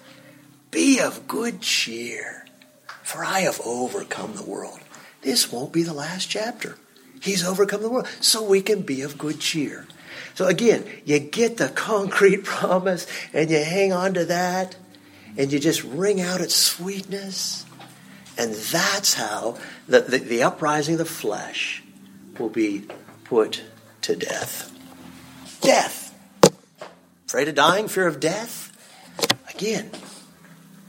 [0.72, 2.46] be of good cheer,
[3.04, 4.80] for I have overcome the world.
[5.22, 6.78] This won't be the last chapter.
[7.22, 9.88] He's overcome the world, so we can be of good cheer.
[10.36, 14.76] So again, you get the concrete promise and you hang on to that
[15.38, 17.66] and you just wring out its sweetness.
[18.38, 21.84] And that's how the, the, the uprising of the flesh
[22.38, 22.86] will be
[23.24, 23.64] put
[24.02, 24.72] to death.
[25.62, 26.14] Death.
[27.26, 28.72] Afraid of dying, fear of death?
[29.50, 29.90] Again,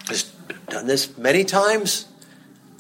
[0.04, 0.30] just
[0.66, 2.06] done this many times,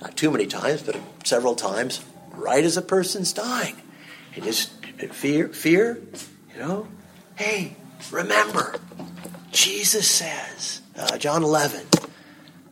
[0.00, 3.76] not too many times, but several times, right as a person's dying.
[4.34, 4.70] And just
[5.12, 6.00] fear, fear,
[6.54, 6.88] you know,
[7.36, 7.76] hey,
[8.10, 8.76] remember,
[9.50, 11.86] Jesus says, uh, John 11,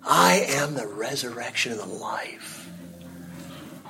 [0.06, 2.68] I am the resurrection and the life.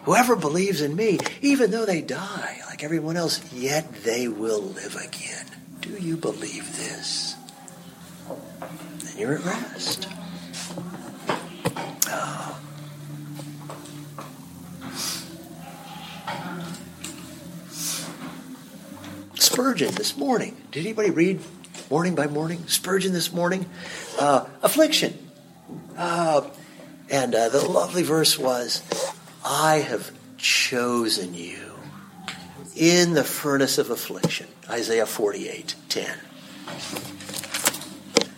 [0.04, 4.96] Whoever believes in me, even though they die like everyone else, yet they will live
[4.96, 5.46] again.
[5.80, 7.34] Do you believe this?
[9.00, 10.08] Then you're at rest.
[12.08, 12.60] Oh.
[19.34, 20.56] Spurgeon this morning.
[20.70, 21.40] Did anybody read
[21.90, 22.66] morning by morning?
[22.68, 23.66] Spurgeon this morning.
[24.18, 25.25] Uh, affliction.
[25.96, 26.48] Uh,
[27.10, 28.82] and uh, the lovely verse was
[29.44, 31.58] I have chosen you
[32.74, 34.46] in the furnace of affliction.
[34.68, 36.18] Isaiah 48 10.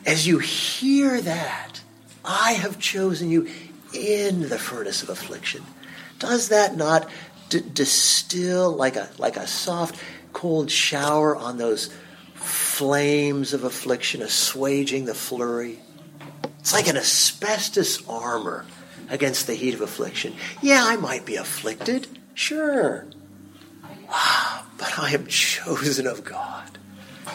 [0.07, 1.81] As you hear that,
[2.25, 3.49] I have chosen you
[3.93, 5.63] in the furnace of affliction.
[6.19, 7.09] Does that not
[7.49, 10.01] d- distill like a, like a soft,
[10.33, 11.93] cold shower on those
[12.35, 15.79] flames of affliction, assuaging the flurry?
[16.61, 18.67] It's like an asbestos armor
[19.11, 20.35] against the heat of affliction.
[20.61, 23.07] Yeah, I might be afflicted, sure.
[24.07, 26.79] But I am chosen of God.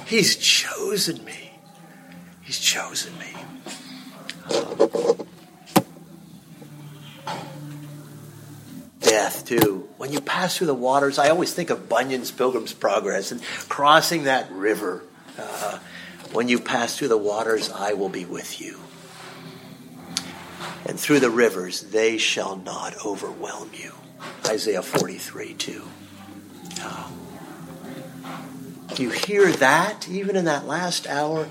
[0.05, 1.51] He's chosen me.
[2.41, 3.33] He's chosen me.
[9.13, 9.88] death, too.
[9.97, 14.23] When you pass through the waters, I always think of Bunyan's Pilgrim's Progress and crossing
[14.23, 15.03] that river.
[15.38, 15.77] Uh,
[16.31, 18.79] when you pass through the waters, I will be with you.
[20.85, 23.93] And through the rivers, they shall not overwhelm you.
[24.45, 25.81] Isaiah 43, 2.
[26.79, 27.11] Oh.
[28.97, 31.47] You hear that, even in that last hour,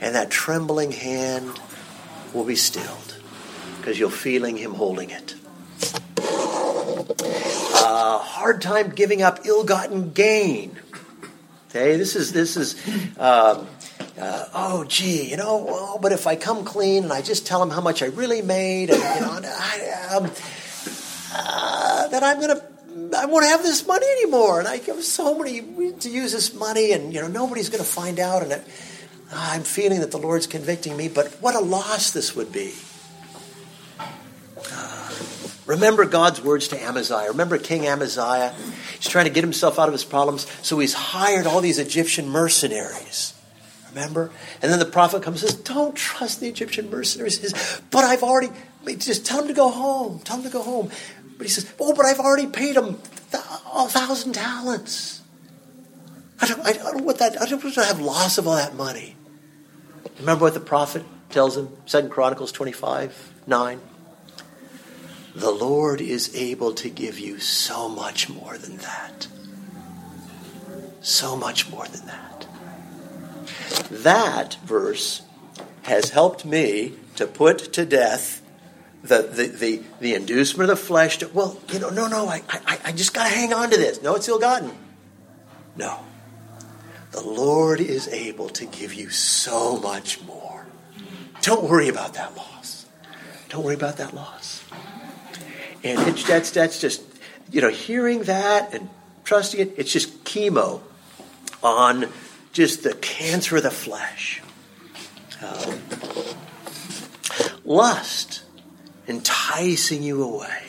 [0.00, 1.60] and that trembling hand
[2.34, 3.16] will be stilled
[3.78, 5.36] because you're feeling Him holding it.
[6.18, 10.76] Uh, hard time giving up ill-gotten gain.
[11.70, 12.76] Okay, this is this is.
[13.18, 13.66] Um,
[14.18, 17.60] uh, oh, gee, you know, well, but if I come clean and I just tell
[17.60, 20.30] them how much I really made, and you know, I, um,
[21.34, 22.62] uh, then I'm gonna
[23.16, 26.92] I won't have this money anymore, and I have so many to use this money,
[26.92, 28.64] and you know nobody's going to find out, and it,
[29.32, 31.08] I'm feeling that the Lord's convicting me.
[31.08, 32.74] But what a loss this would be.
[33.98, 35.10] Uh,
[35.66, 37.28] remember God's words to Amaziah.
[37.28, 38.54] Remember King Amaziah.
[38.96, 42.28] He's trying to get himself out of his problems, so he's hired all these Egyptian
[42.28, 43.34] mercenaries.
[43.94, 44.30] Remember?
[44.62, 47.40] And then the prophet comes and says, Don't trust the Egyptian mercenaries.
[47.40, 48.50] He says, but I've already,
[48.96, 50.20] just tell them to go home.
[50.20, 50.90] Tell them to go home.
[51.36, 52.98] But he says, Oh, but I've already paid them
[53.32, 55.20] a thousand talents.
[56.40, 57.40] I don't, I don't want that.
[57.40, 59.14] I don't want to have loss of all that money.
[60.18, 61.68] Remember what the prophet tells him?
[61.86, 63.80] Second Chronicles 25, 9.
[65.34, 69.28] The Lord is able to give you so much more than that.
[71.00, 72.46] So much more than that.
[73.90, 75.22] That verse
[75.82, 78.42] has helped me to put to death
[79.02, 82.42] the, the, the, the inducement of the flesh to, well, you know, no, no, I,
[82.48, 84.00] I, I just got to hang on to this.
[84.02, 84.70] No, it's ill gotten.
[85.76, 85.98] No.
[87.10, 90.66] The Lord is able to give you so much more.
[91.42, 92.86] Don't worry about that loss.
[93.48, 94.64] Don't worry about that loss.
[95.84, 97.02] And it, that's, that's just,
[97.50, 98.88] you know, hearing that and
[99.24, 100.80] trusting it, it's just chemo
[101.62, 102.08] on
[102.52, 104.42] just the cancer of the flesh.
[105.42, 105.80] Um,
[107.64, 108.44] lust
[109.08, 110.62] enticing you away.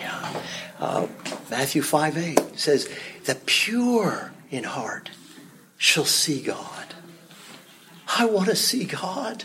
[0.00, 0.42] Yeah.
[0.78, 1.06] Uh,
[1.50, 2.88] Matthew 5 8 says,
[3.24, 5.10] The pure in heart
[5.76, 6.94] shall see God.
[8.18, 9.44] I want to see God.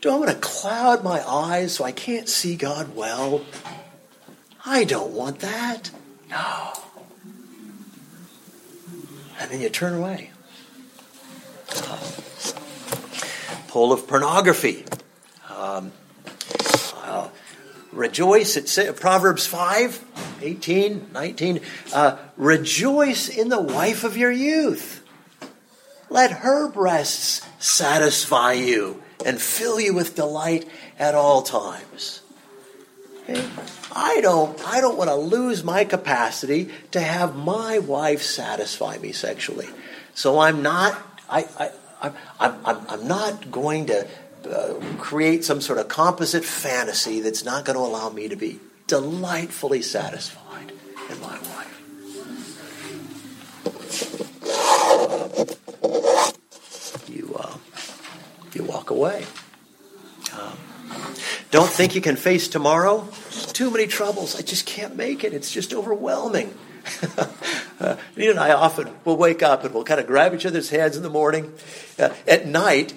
[0.00, 3.44] Do I want to cloud my eyes so I can't see God well?
[4.64, 5.90] I don't want that.
[6.30, 6.72] No.
[9.38, 10.30] And then you turn away.
[11.74, 11.98] Uh,
[13.68, 14.84] pull of pornography.
[15.54, 15.92] Um,
[17.02, 17.28] uh,
[17.92, 20.04] rejoice, at Proverbs 5,
[20.42, 21.60] 18, 19.
[21.92, 25.04] Uh, rejoice in the wife of your youth.
[26.08, 30.68] Let her breasts satisfy you and fill you with delight
[30.98, 32.22] at all times.
[33.28, 39.12] I don't, I don't want to lose my capacity to have my wife satisfy me
[39.12, 39.68] sexually.
[40.14, 40.96] So I'm not,
[41.28, 41.70] I, I,
[42.02, 42.14] I'm,
[42.64, 44.06] I'm, I'm not going to
[44.48, 48.60] uh, create some sort of composite fantasy that's not going to allow me to be
[48.86, 50.72] delightfully satisfied
[51.10, 51.72] in my wife.
[57.08, 57.56] You, uh,
[58.54, 59.24] you walk away.
[61.56, 63.08] Don't think you can face tomorrow.
[63.54, 64.36] too many troubles.
[64.38, 65.32] I just can't make it.
[65.32, 66.52] It's just overwhelming.
[67.80, 70.98] uh, and I often will wake up and we'll kind of grab each other's hands
[70.98, 71.54] in the morning.
[71.98, 72.92] Uh, at night,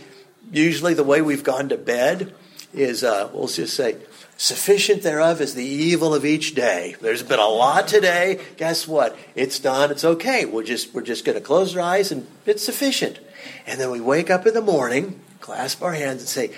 [0.51, 2.35] usually the way we've gone to bed
[2.73, 3.95] is, uh, we'll just say,
[4.35, 6.97] sufficient thereof is the evil of each day.
[6.99, 8.41] There's been a lot today.
[8.57, 9.17] Guess what?
[9.35, 9.89] It's done.
[9.89, 10.43] It's okay.
[10.43, 13.19] We're just, we're just going to close our eyes and it's sufficient.
[13.65, 16.51] And then we wake up in the morning, clasp our hands and say,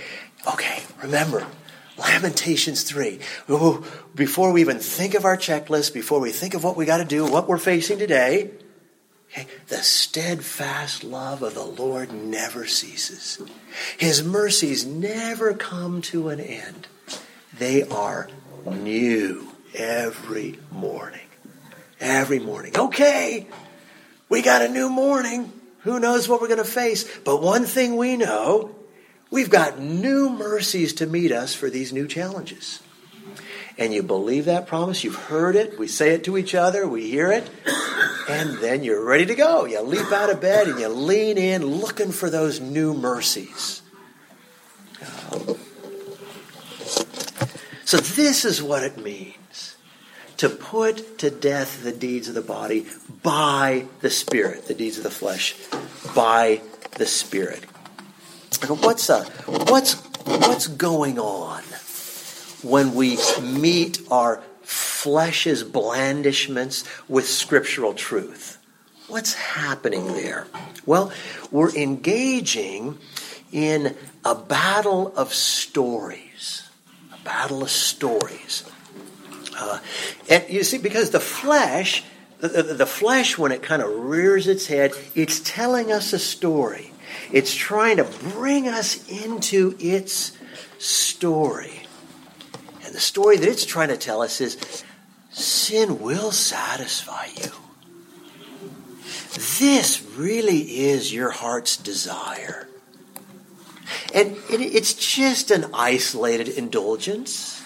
[0.47, 1.45] okay, remember,
[1.97, 3.19] Lamentations 3.
[4.15, 7.05] Before we even think of our checklist, before we think of what we got to
[7.05, 8.51] do, what we're facing today,
[9.31, 13.41] okay, the steadfast love of the Lord never ceases.
[13.97, 16.87] His mercies never come to an end.
[17.57, 18.29] They are
[18.65, 21.27] new every morning.
[21.99, 22.75] Every morning.
[22.75, 23.47] Okay,
[24.27, 25.51] we got a new morning.
[25.81, 27.05] Who knows what we're going to face?
[27.19, 28.75] But one thing we know
[29.31, 32.81] We've got new mercies to meet us for these new challenges.
[33.77, 35.03] and you believe that promise.
[35.03, 35.79] You've heard it.
[35.79, 36.85] We say it to each other.
[36.87, 37.49] We hear it.
[38.29, 39.65] And then you're ready to go.
[39.65, 43.81] You leap out of bed and you lean in looking for those new mercies.
[47.85, 49.75] So, this is what it means
[50.37, 52.87] to put to death the deeds of the body
[53.23, 55.55] by the Spirit, the deeds of the flesh
[56.15, 56.61] by
[56.97, 57.65] the Spirit.
[58.67, 59.93] What's, uh, what's,
[60.25, 61.63] what's going on
[62.61, 68.59] when we meet our flesh's blandishments with scriptural truth?
[69.07, 70.47] What's happening there?
[70.85, 71.11] Well,
[71.49, 72.99] we're engaging
[73.51, 76.69] in a battle of stories.
[77.11, 78.63] A battle of stories.
[79.57, 79.79] Uh,
[80.29, 82.03] and you see, because the flesh,
[82.39, 86.91] the, the flesh, when it kind of rears its head, it's telling us a story.
[87.31, 90.37] It's trying to bring us into its
[90.77, 91.83] story.
[92.83, 94.83] And the story that it's trying to tell us is
[95.29, 97.51] sin will satisfy you.
[99.59, 102.67] This really is your heart's desire.
[104.13, 107.61] And it's just an isolated indulgence.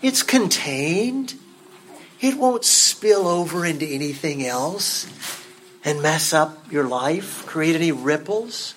[0.00, 1.34] It's contained.
[2.20, 5.06] It won't spill over into anything else
[5.84, 8.74] and mess up your life, create any ripples.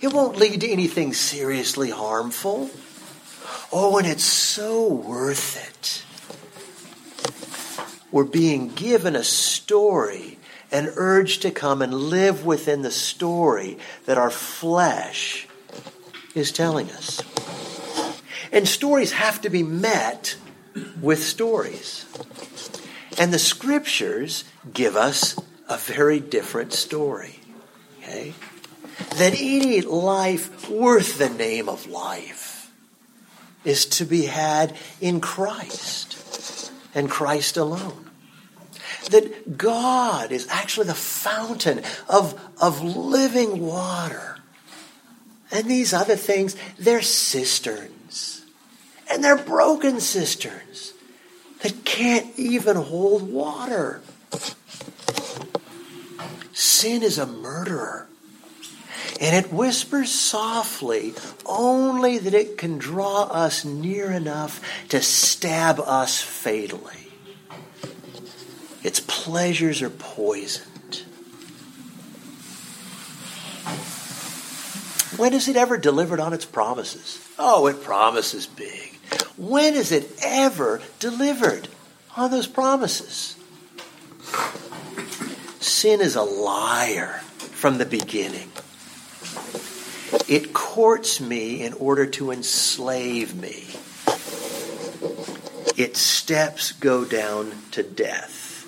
[0.00, 2.70] It won't lead to anything seriously harmful.
[3.72, 6.04] Oh, and it's so worth it.
[8.12, 10.38] We're being given a story,
[10.72, 15.46] an urge to come and live within the story that our flesh
[16.34, 17.22] is telling us.
[18.52, 20.36] And stories have to be met
[21.00, 22.06] with stories.
[23.18, 25.36] And the scriptures give us
[25.70, 27.36] a very different story.
[27.98, 28.34] Okay?
[29.16, 32.70] That any life worth the name of life
[33.64, 38.10] is to be had in Christ and Christ alone.
[39.10, 44.38] That God is actually the fountain of, of living water.
[45.52, 48.44] And these other things, they're cisterns.
[49.10, 50.94] And they're broken cisterns
[51.62, 54.02] that can't even hold water.
[56.52, 58.06] Sin is a murderer.
[59.20, 66.20] And it whispers softly only that it can draw us near enough to stab us
[66.20, 67.08] fatally.
[68.82, 71.02] Its pleasures are poisoned.
[75.16, 77.20] When is it ever delivered on its promises?
[77.38, 78.96] Oh, it promises big.
[79.36, 81.68] When is it ever delivered
[82.16, 83.36] on those promises?
[85.60, 88.50] Sin is a liar from the beginning.
[90.26, 93.66] It courts me in order to enslave me.
[95.76, 98.66] Its steps go down to death.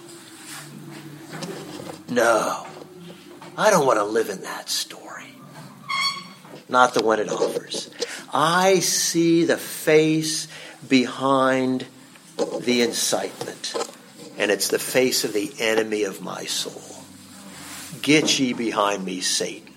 [2.11, 2.67] No,
[3.57, 5.35] I don't want to live in that story.
[6.69, 7.89] Not the one it offers.
[8.35, 10.47] I see the face
[10.87, 11.87] behind
[12.37, 13.75] the incitement
[14.43, 16.83] and it's the face of the enemy of my soul.
[18.03, 19.73] Get ye behind me, Satan.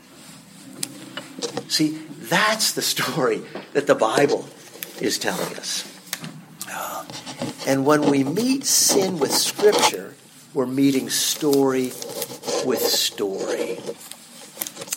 [1.68, 2.00] See,
[2.30, 3.44] that's the story
[3.74, 4.50] that the Bible
[5.00, 5.92] is telling us.
[7.68, 10.16] And when we meet sin with Scripture,
[10.56, 11.92] we're meeting story
[12.66, 13.78] with story.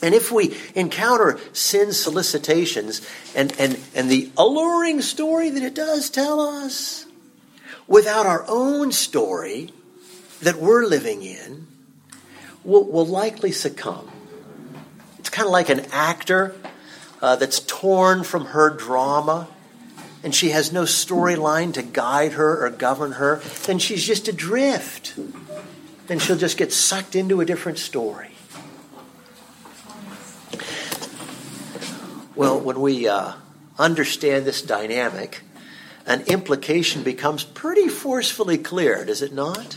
[0.03, 6.09] And if we encounter sin solicitations and, and, and the alluring story that it does
[6.09, 7.05] tell us,
[7.89, 9.73] without our own story
[10.43, 11.67] that we're living in,
[12.63, 14.09] will, will likely succumb.
[15.19, 16.55] It's kind of like an actor
[17.21, 19.49] uh, that's torn from her drama
[20.23, 23.37] and she has no storyline to guide her or govern her,
[23.67, 25.15] then she's just adrift.
[26.07, 28.31] Then she'll just get sucked into a different story.
[32.35, 33.33] Well, when we uh,
[33.79, 35.41] understand this dynamic,
[36.09, 39.77] an implication becomes pretty forcefully clear, does it not?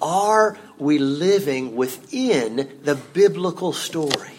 [0.00, 4.32] Are we living within the biblical story?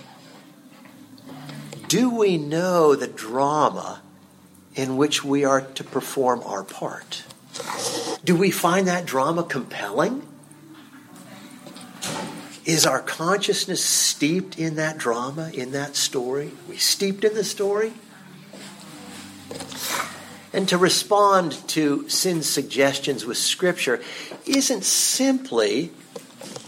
[1.88, 4.02] Do we know the drama
[4.76, 7.24] in which we are to perform our part?
[8.24, 10.26] Do we find that drama compelling?
[12.66, 16.48] Is our consciousness steeped in that drama, in that story?
[16.48, 17.94] Are we steeped in the story?
[20.52, 24.02] And to respond to sin's suggestions with Scripture
[24.46, 25.92] isn't simply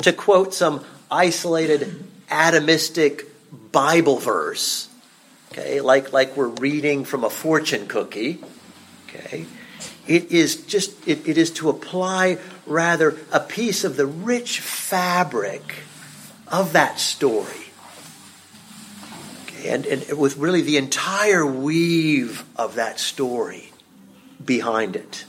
[0.03, 3.25] to quote some isolated atomistic
[3.71, 4.87] Bible verse,
[5.51, 8.39] okay, like, like we're reading from a fortune cookie,
[9.13, 9.45] Okay?
[10.07, 15.75] It is just, it, it is to apply rather a piece of the rich fabric
[16.47, 17.60] of that story.
[19.65, 23.71] And, and with really the entire weave of that story
[24.43, 25.25] behind it.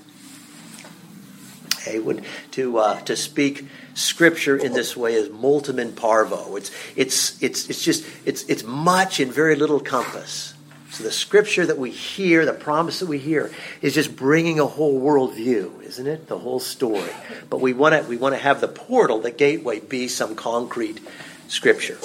[1.74, 1.98] Okay?
[1.98, 6.56] Would, to, uh, to speak scripture in this way is multum in parvo.
[6.56, 10.54] It's, it's, it's, it's just, it's, it's much in very little compass.
[10.92, 14.66] So the scripture that we hear, the promise that we hear, is just bringing a
[14.66, 16.28] whole worldview, isn't it?
[16.28, 17.08] The whole story.
[17.48, 21.00] But we want to we want to have the portal, the gateway, be some concrete
[21.48, 21.96] scripture.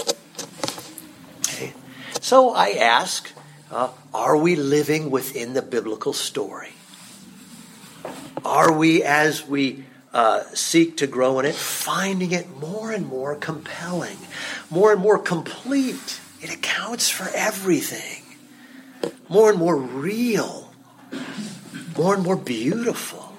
[1.50, 1.74] Okay.
[2.22, 3.32] So I ask,
[3.72, 6.74] uh, are we living within the biblical story?
[8.46, 13.36] Are we, as we uh, seek to grow in it, finding it more and more
[13.36, 14.18] compelling,
[14.70, 16.20] more and more complete?
[16.42, 18.24] It accounts for everything
[19.30, 20.72] more and more real,
[21.98, 23.34] more and more beautiful?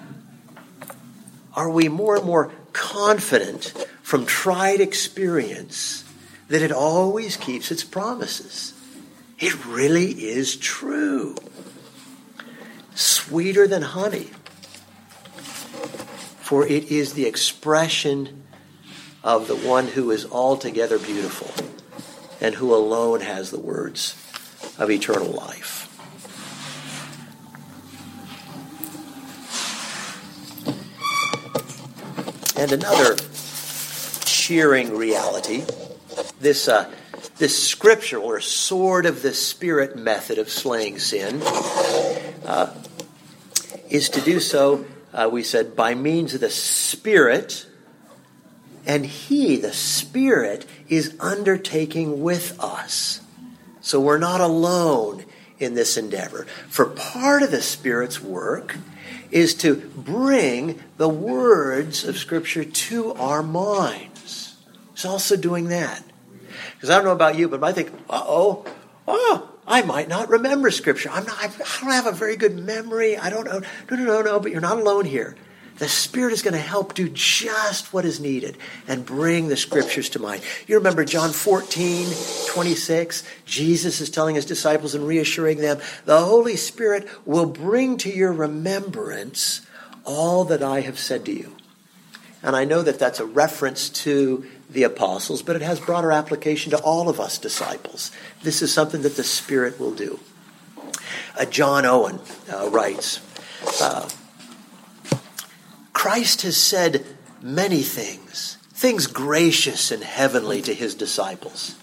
[1.55, 6.03] Are we more and more confident from tried experience
[6.49, 8.73] that it always keeps its promises?
[9.39, 11.35] It really is true.
[12.93, 14.31] Sweeter than honey.
[16.41, 18.43] For it is the expression
[19.23, 21.51] of the one who is altogether beautiful
[22.41, 24.15] and who alone has the words
[24.77, 25.85] of eternal life.
[32.57, 33.15] And another
[34.25, 35.63] cheering reality,
[36.39, 36.91] this, uh,
[37.37, 41.41] this scripture or sword of the Spirit method of slaying sin,
[42.45, 42.73] uh,
[43.89, 47.65] is to do so, uh, we said, by means of the Spirit.
[48.85, 53.21] And He, the Spirit, is undertaking with us.
[53.81, 55.25] So we're not alone
[55.59, 56.45] in this endeavor.
[56.69, 58.77] For part of the Spirit's work
[59.31, 64.55] is to bring the words of Scripture to our minds.
[64.93, 66.03] He's also doing that.
[66.79, 68.65] Because I don't know about you, but I think, uh oh,
[69.05, 71.09] oh, I might not remember Scripture.
[71.11, 71.47] I'm not, I
[71.81, 73.17] don't have a very good memory.
[73.17, 73.59] I don't know.
[73.91, 75.35] No, no, no, no, but you're not alone here.
[75.77, 78.57] The Spirit is going to help do just what is needed
[78.87, 80.41] and bring the Scriptures to mind.
[80.67, 82.07] You remember John 14,
[82.47, 83.23] 26?
[83.45, 88.31] Jesus is telling his disciples and reassuring them, the Holy Spirit will bring to your
[88.31, 89.65] remembrance
[90.05, 91.55] all that I have said to you.
[92.41, 96.71] And I know that that's a reference to the apostles, but it has broader application
[96.71, 98.11] to all of us disciples.
[98.43, 100.19] This is something that the Spirit will do.
[101.37, 102.19] Uh, John Owen
[102.51, 103.19] uh, writes,
[103.81, 104.07] uh,
[105.93, 107.05] Christ has said
[107.41, 111.75] many things, things gracious and heavenly to his disciples.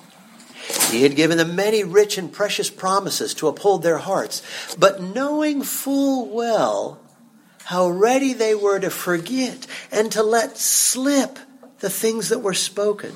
[0.91, 4.43] He had given them many rich and precious promises to uphold their hearts,
[4.77, 7.01] but knowing full well
[7.65, 11.39] how ready they were to forget and to let slip
[11.87, 13.15] the things that were spoken,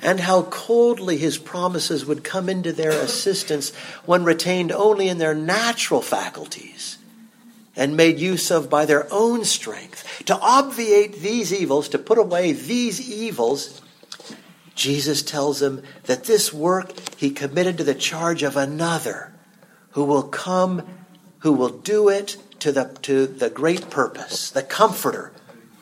[0.00, 3.68] and how coldly his promises would come into their assistance
[4.06, 6.96] when retained only in their natural faculties
[7.76, 10.24] and made use of by their own strength.
[10.24, 13.82] To obviate these evils, to put away these evils,
[14.74, 19.34] Jesus tells them that this work he committed to the charge of another
[19.90, 20.88] who will come,
[21.40, 25.30] who will do it to the, to the great purpose, the Comforter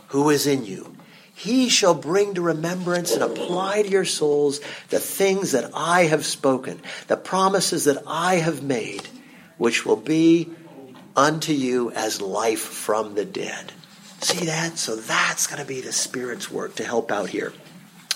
[0.08, 0.96] who is in you.
[1.40, 4.60] He shall bring to remembrance and apply to your souls
[4.90, 9.08] the things that I have spoken, the promises that I have made,
[9.56, 10.50] which will be
[11.16, 13.72] unto you as life from the dead.
[14.20, 14.76] See that?
[14.76, 17.54] So that's going to be the Spirit's work to help out here.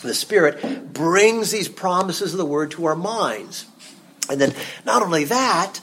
[0.03, 3.64] The Spirit brings these promises of the Word to our minds.
[4.29, 4.55] And then
[4.85, 5.81] not only that,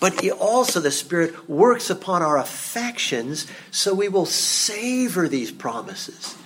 [0.00, 6.36] but also the Spirit works upon our affections so we will savor these promises,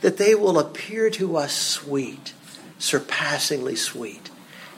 [0.00, 2.32] that they will appear to us sweet,
[2.78, 4.30] surpassingly sweet.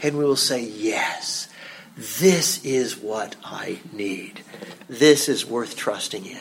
[0.03, 1.49] And we will say, Yes,
[1.97, 4.43] this is what I need.
[4.89, 6.41] This is worth trusting in.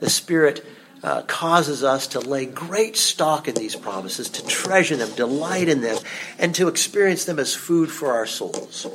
[0.00, 0.64] The Spirit
[1.02, 5.80] uh, causes us to lay great stock in these promises, to treasure them, delight in
[5.80, 5.96] them,
[6.38, 8.86] and to experience them as food for our souls.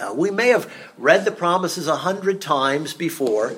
[0.00, 3.52] Uh, we may have read the promises a hundred times before,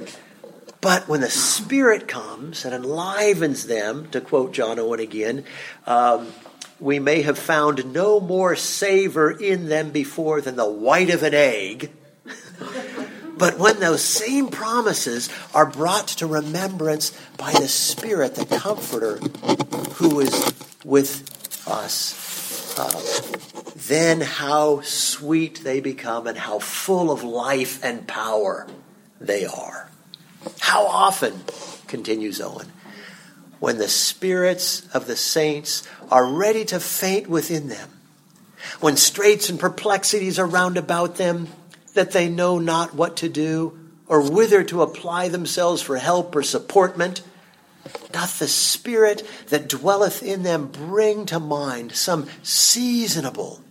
[0.84, 5.46] but when the Spirit comes and enlivens them, to quote John Owen again,
[5.86, 6.30] um,
[6.78, 11.32] we may have found no more savor in them before than the white of an
[11.32, 11.90] egg.
[13.38, 19.16] but when those same promises are brought to remembrance by the Spirit, the Comforter
[19.94, 20.52] who is
[20.84, 28.66] with us, uh, then how sweet they become and how full of life and power
[29.18, 29.88] they are.
[30.60, 31.42] How often,
[31.86, 32.70] continues Owen,
[33.60, 37.90] when the spirits of the saints are ready to faint within them,
[38.80, 41.48] when straits and perplexities are round about them,
[41.94, 46.42] that they know not what to do, or whither to apply themselves for help or
[46.42, 47.22] supportment,
[48.12, 53.63] doth the Spirit that dwelleth in them bring to mind some seasonable,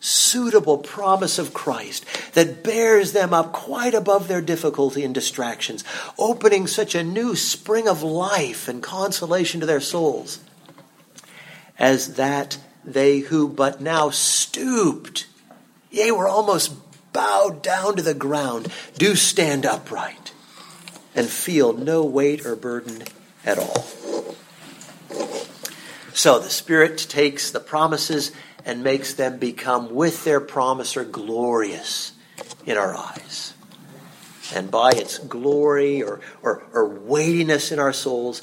[0.00, 5.84] suitable promise of Christ that bears them up quite above their difficulty and distractions,
[6.18, 10.40] opening such a new spring of life and consolation to their souls,
[11.78, 15.26] as that they who but now stooped,
[15.90, 16.72] yea, were almost
[17.12, 20.32] bowed down to the ground, do stand upright
[21.14, 23.02] and feel no weight or burden
[23.44, 23.86] at all.
[26.12, 28.32] So the Spirit takes the promises
[28.70, 32.12] and makes them become, with their promiser, glorious
[32.64, 33.52] in our eyes.
[34.54, 38.42] And by its glory or, or, or weightiness in our souls,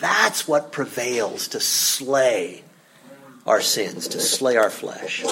[0.00, 2.64] that's what prevails to slay
[3.44, 5.26] our sins, to slay our flesh.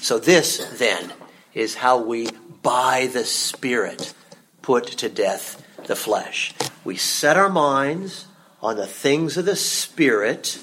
[0.00, 1.12] So, this then
[1.54, 2.28] is how we,
[2.62, 4.14] by the Spirit,
[4.62, 6.54] put to death the flesh.
[6.84, 8.26] We set our minds
[8.62, 10.60] on the things of the Spirit,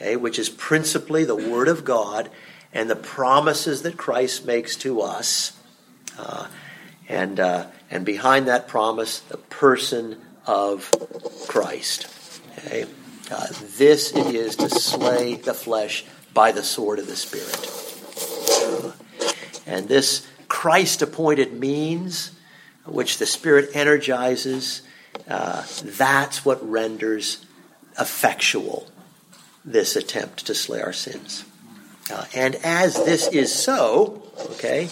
[0.00, 2.30] okay, which is principally the Word of God
[2.72, 5.52] and the promises that Christ makes to us.
[6.18, 6.46] Uh,
[7.08, 10.90] and, uh, and behind that promise, the person of
[11.48, 12.40] Christ.
[12.58, 12.86] Okay?
[13.30, 13.46] Uh,
[13.76, 17.74] this it is to slay the flesh by the sword of the Spirit.
[19.66, 22.30] And this Christ appointed means,
[22.86, 24.82] which the Spirit energizes,
[25.28, 27.44] uh, that's what renders
[27.98, 28.88] effectual
[29.72, 31.44] this attempt to slay our sins.
[32.10, 34.88] Uh, and as this is so, okay,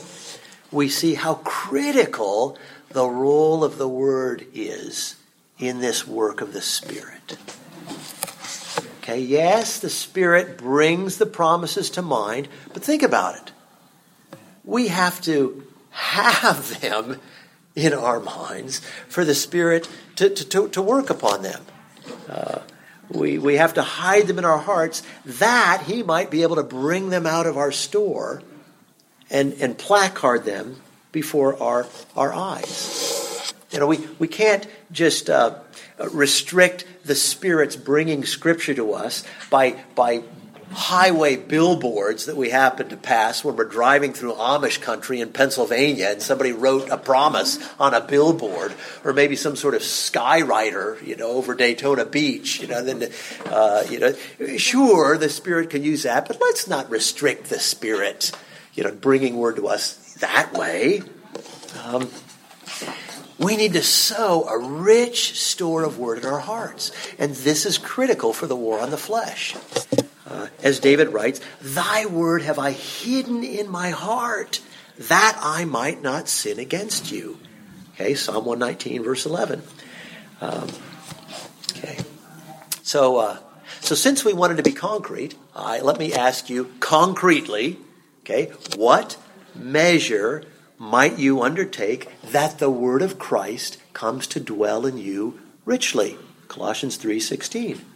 [0.71, 2.59] we see how critical
[2.91, 5.17] the role of the Word is
[5.59, 7.39] in this work of the Spirit.
[8.99, 13.53] Okay, yes, the Spirit brings the promises to mind, but think about it.
[14.65, 17.21] We have to have them
[17.75, 21.65] in our minds for the Spirit to, to, to, work upon them.
[22.29, 22.61] Uh,
[23.09, 26.63] we, we have to hide them in our hearts that He might be able to
[26.63, 28.43] bring them out of our store
[29.31, 30.77] and, and placard them
[31.13, 31.87] before our,
[32.17, 33.55] our eyes.
[33.71, 35.59] You know, we, we can't just uh,
[36.13, 40.23] restrict the Spirit's bringing Scripture to us by, by
[40.73, 46.09] highway billboards that we happen to pass when we're driving through Amish country in Pennsylvania
[46.11, 51.17] and somebody wrote a promise on a billboard or maybe some sort of skywriter, you
[51.17, 53.11] know, over Daytona Beach, you know, then,
[53.47, 54.15] uh, you know,
[54.57, 58.33] sure, the Spirit can use that, but let's not restrict the Spirit,
[58.75, 61.03] you know, bringing word to us that way.
[61.85, 62.09] Um,
[63.39, 66.91] we need to sow a rich store of word in our hearts.
[67.19, 69.55] And this is critical for the war on the flesh.
[70.29, 74.61] Uh, as David writes, Thy word have I hidden in my heart,
[74.99, 77.39] that I might not sin against you.
[77.95, 79.63] Okay, Psalm 119, verse 11.
[80.41, 80.69] Um,
[81.77, 81.99] okay.
[82.83, 83.39] So, uh,
[83.81, 87.79] so since we wanted to be concrete, uh, let me ask you concretely,
[88.21, 89.17] okay, what
[89.55, 90.43] measure
[90.79, 96.19] might you undertake that the word of Christ comes to dwell in you richly?
[96.49, 97.96] Colossians 3:16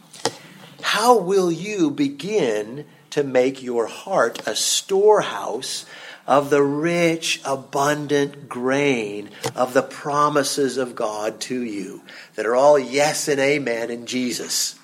[0.91, 5.87] how will you begin to make your heart a storehouse
[6.27, 12.03] of the rich, abundant grain of the promises of God to you
[12.35, 14.81] that are all yes and amen in Jesus?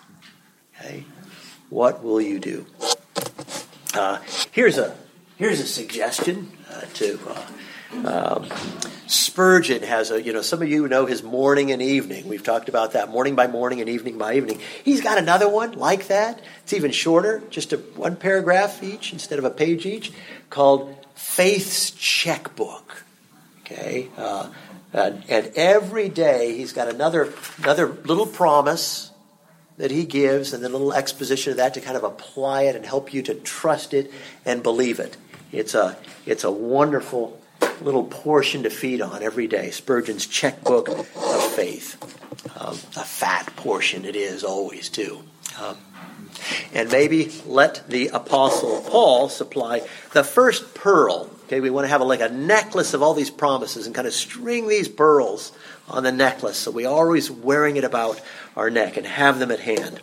[0.79, 1.03] Okay?
[1.71, 2.67] What will you do?
[3.93, 4.21] Uh,
[4.53, 4.97] here's a
[5.39, 7.47] here's a suggestion uh, to uh,
[8.05, 8.49] um,
[9.07, 12.29] Spurgeon has a, you know, some of you know his morning and evening.
[12.29, 14.61] We've talked about that morning by morning and evening by evening.
[14.85, 16.43] He's got another one like that.
[16.63, 20.13] It's even shorter, just a, one paragraph each instead of a page each,
[20.51, 23.05] called Faith's Checkbook.
[23.61, 24.09] Okay?
[24.17, 24.51] Uh,
[24.93, 29.11] and, and every day he's got another, another little promise
[29.77, 32.75] that he gives and then a little exposition of that to kind of apply it
[32.75, 34.11] and help you to trust it
[34.45, 35.17] and believe it.
[35.53, 37.41] It's a, it's a wonderful
[37.81, 39.71] little portion to feed on every day.
[39.71, 41.07] Spurgeon's checkbook of
[41.55, 41.97] faith.
[42.59, 45.23] Um, a fat portion it is always, too.
[45.61, 45.77] Um,
[46.73, 51.31] and maybe let the Apostle Paul supply the first pearl.
[51.47, 54.07] Okay, we want to have a, like a necklace of all these promises and kind
[54.07, 55.53] of string these pearls
[55.89, 58.21] on the necklace so we're always wearing it about
[58.57, 60.01] our neck and have them at hand.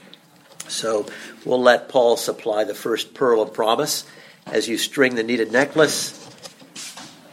[0.70, 1.06] So
[1.46, 4.06] we'll let Paul supply the first pearl of promise
[4.48, 6.23] as you string the needed necklace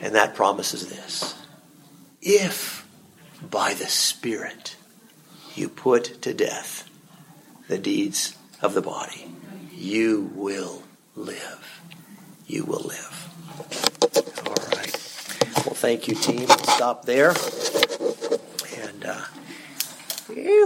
[0.00, 1.34] and that promises this
[2.22, 2.86] if
[3.50, 4.76] by the Spirit
[5.54, 6.88] you put to death
[7.68, 9.32] the deeds of the body,
[9.72, 10.82] you will
[11.16, 11.80] live.
[12.46, 13.28] You will live.
[14.46, 14.92] All right.
[15.64, 16.46] Well, thank you, team.
[16.46, 17.30] We'll stop there.
[18.82, 19.24] And uh,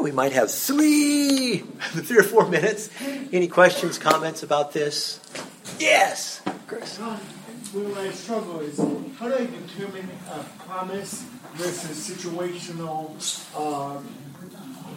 [0.02, 2.90] we might have three, three or four minutes.
[3.32, 5.20] Any questions, comments about this?
[5.78, 6.98] Yes, Chris.
[7.74, 8.78] Where I struggle is
[9.18, 13.10] how do I determine a promise versus situational
[13.58, 14.06] um,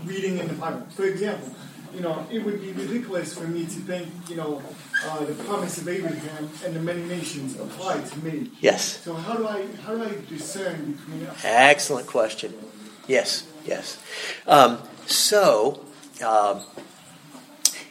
[0.05, 0.85] reading in the Bible?
[0.91, 1.55] For example,
[1.95, 4.61] you know, it would be ridiculous for me to think, you know,
[5.07, 8.51] uh, the promise of Abraham and the many nations apply to me.
[8.59, 9.01] Yes.
[9.03, 11.27] So how do I how do I discern between?
[11.43, 12.53] Excellent question.
[13.07, 13.97] Yes, yes.
[14.45, 15.83] Um, so,
[16.23, 16.61] um,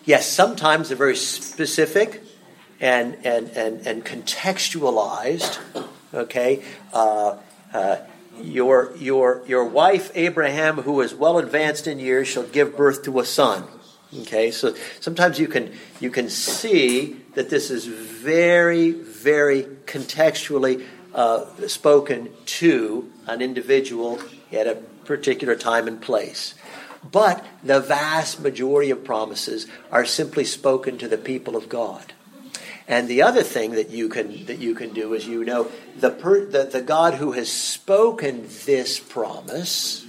[0.05, 2.23] yes, sometimes they're very specific
[2.81, 5.59] and and and, and contextualized.
[6.15, 6.63] Okay.
[6.93, 7.37] Uh,
[7.73, 7.99] uh,
[8.43, 13.19] your your your wife Abraham, who is well advanced in years, shall give birth to
[13.21, 13.65] a son.
[14.21, 21.45] Okay, so sometimes you can you can see that this is very very contextually uh,
[21.67, 24.21] spoken to an individual
[24.53, 26.55] at a particular time and place.
[27.11, 32.13] But the vast majority of promises are simply spoken to the people of God.
[32.89, 36.11] And the other thing that you can that you can do is you know the
[36.11, 40.07] per, the, the God who has spoken this promise,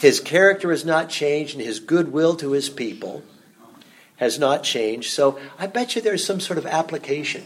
[0.00, 3.22] his character has not changed, and his goodwill to his people
[4.16, 5.10] has not changed.
[5.10, 7.44] So I bet you there's some sort of application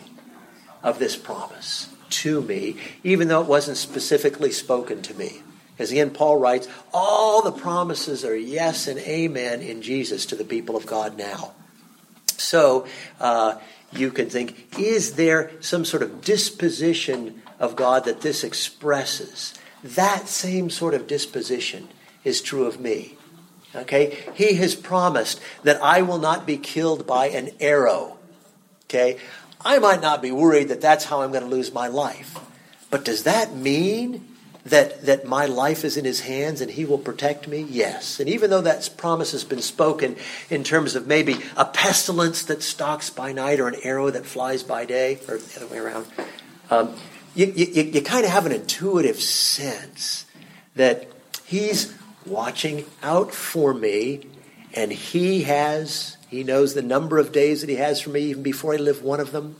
[0.83, 5.43] of this promise to me, even though it wasn't specifically spoken to me.
[5.73, 10.45] Because again, Paul writes, all the promises are yes and amen in Jesus to the
[10.45, 11.53] people of God now.
[12.41, 12.87] So
[13.21, 13.59] uh,
[13.93, 19.55] you can think, is there some sort of disposition of God that this expresses?
[19.83, 21.89] That same sort of disposition
[22.25, 23.17] is true of me.
[23.75, 24.25] Okay?
[24.35, 28.19] He has promised that I will not be killed by an arrow.
[28.85, 29.19] Okay?
[29.65, 32.39] I might not be worried that that's how I'm going to lose my life.
[32.91, 34.34] But does that mean
[34.67, 37.67] that, that my life is in his hands and he will protect me?
[37.69, 38.19] Yes.
[38.21, 40.17] And even though that promise has been spoken
[40.51, 44.63] in terms of maybe a pestilence that stalks by night or an arrow that flies
[44.63, 46.07] by day, or the other way around,
[46.71, 46.95] um,
[47.35, 50.25] you, you, you kind of have an intuitive sense
[50.77, 51.09] that
[51.45, 51.95] he's
[52.27, 54.27] watching out for me
[54.73, 58.43] and he has, he knows the number of days that he has for me even
[58.43, 59.57] before I live one of them.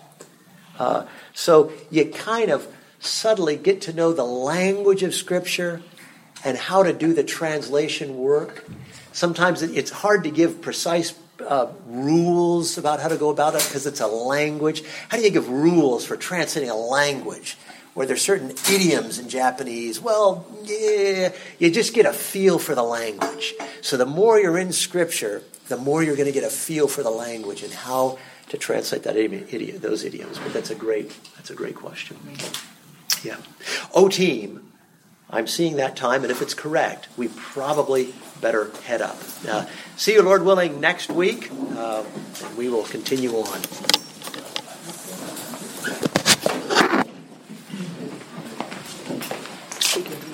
[0.79, 2.67] Uh, so you kind of
[3.05, 5.83] subtly get to know the language of Scripture
[6.45, 8.65] and how to do the translation work.
[9.13, 11.15] Sometimes it's hard to give precise
[11.47, 14.83] uh, rules about how to go about it because it's a language.
[15.09, 17.57] How do you give rules for translating a language
[17.95, 20.01] where there's certain idioms in Japanese?
[20.01, 23.55] Well, yeah, you just get a feel for the language.
[23.83, 27.03] So the more you're in Scripture, the more you're going to get a feel for
[27.03, 30.39] the language and how to translate that idiom, those idioms.
[30.39, 32.17] But that's a great that's a great question.
[33.23, 33.37] Yeah.
[33.95, 34.73] O team,
[35.31, 39.17] I'm seeing that time, and if it's correct, we probably better head up.
[39.49, 42.05] Uh, see you, Lord willing, next week, uh,
[42.45, 43.61] and we will continue on.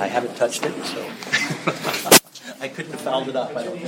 [0.01, 1.01] I haven't touched it, so
[2.61, 3.57] I couldn't have fouled it up.
[3.57, 3.81] I don't.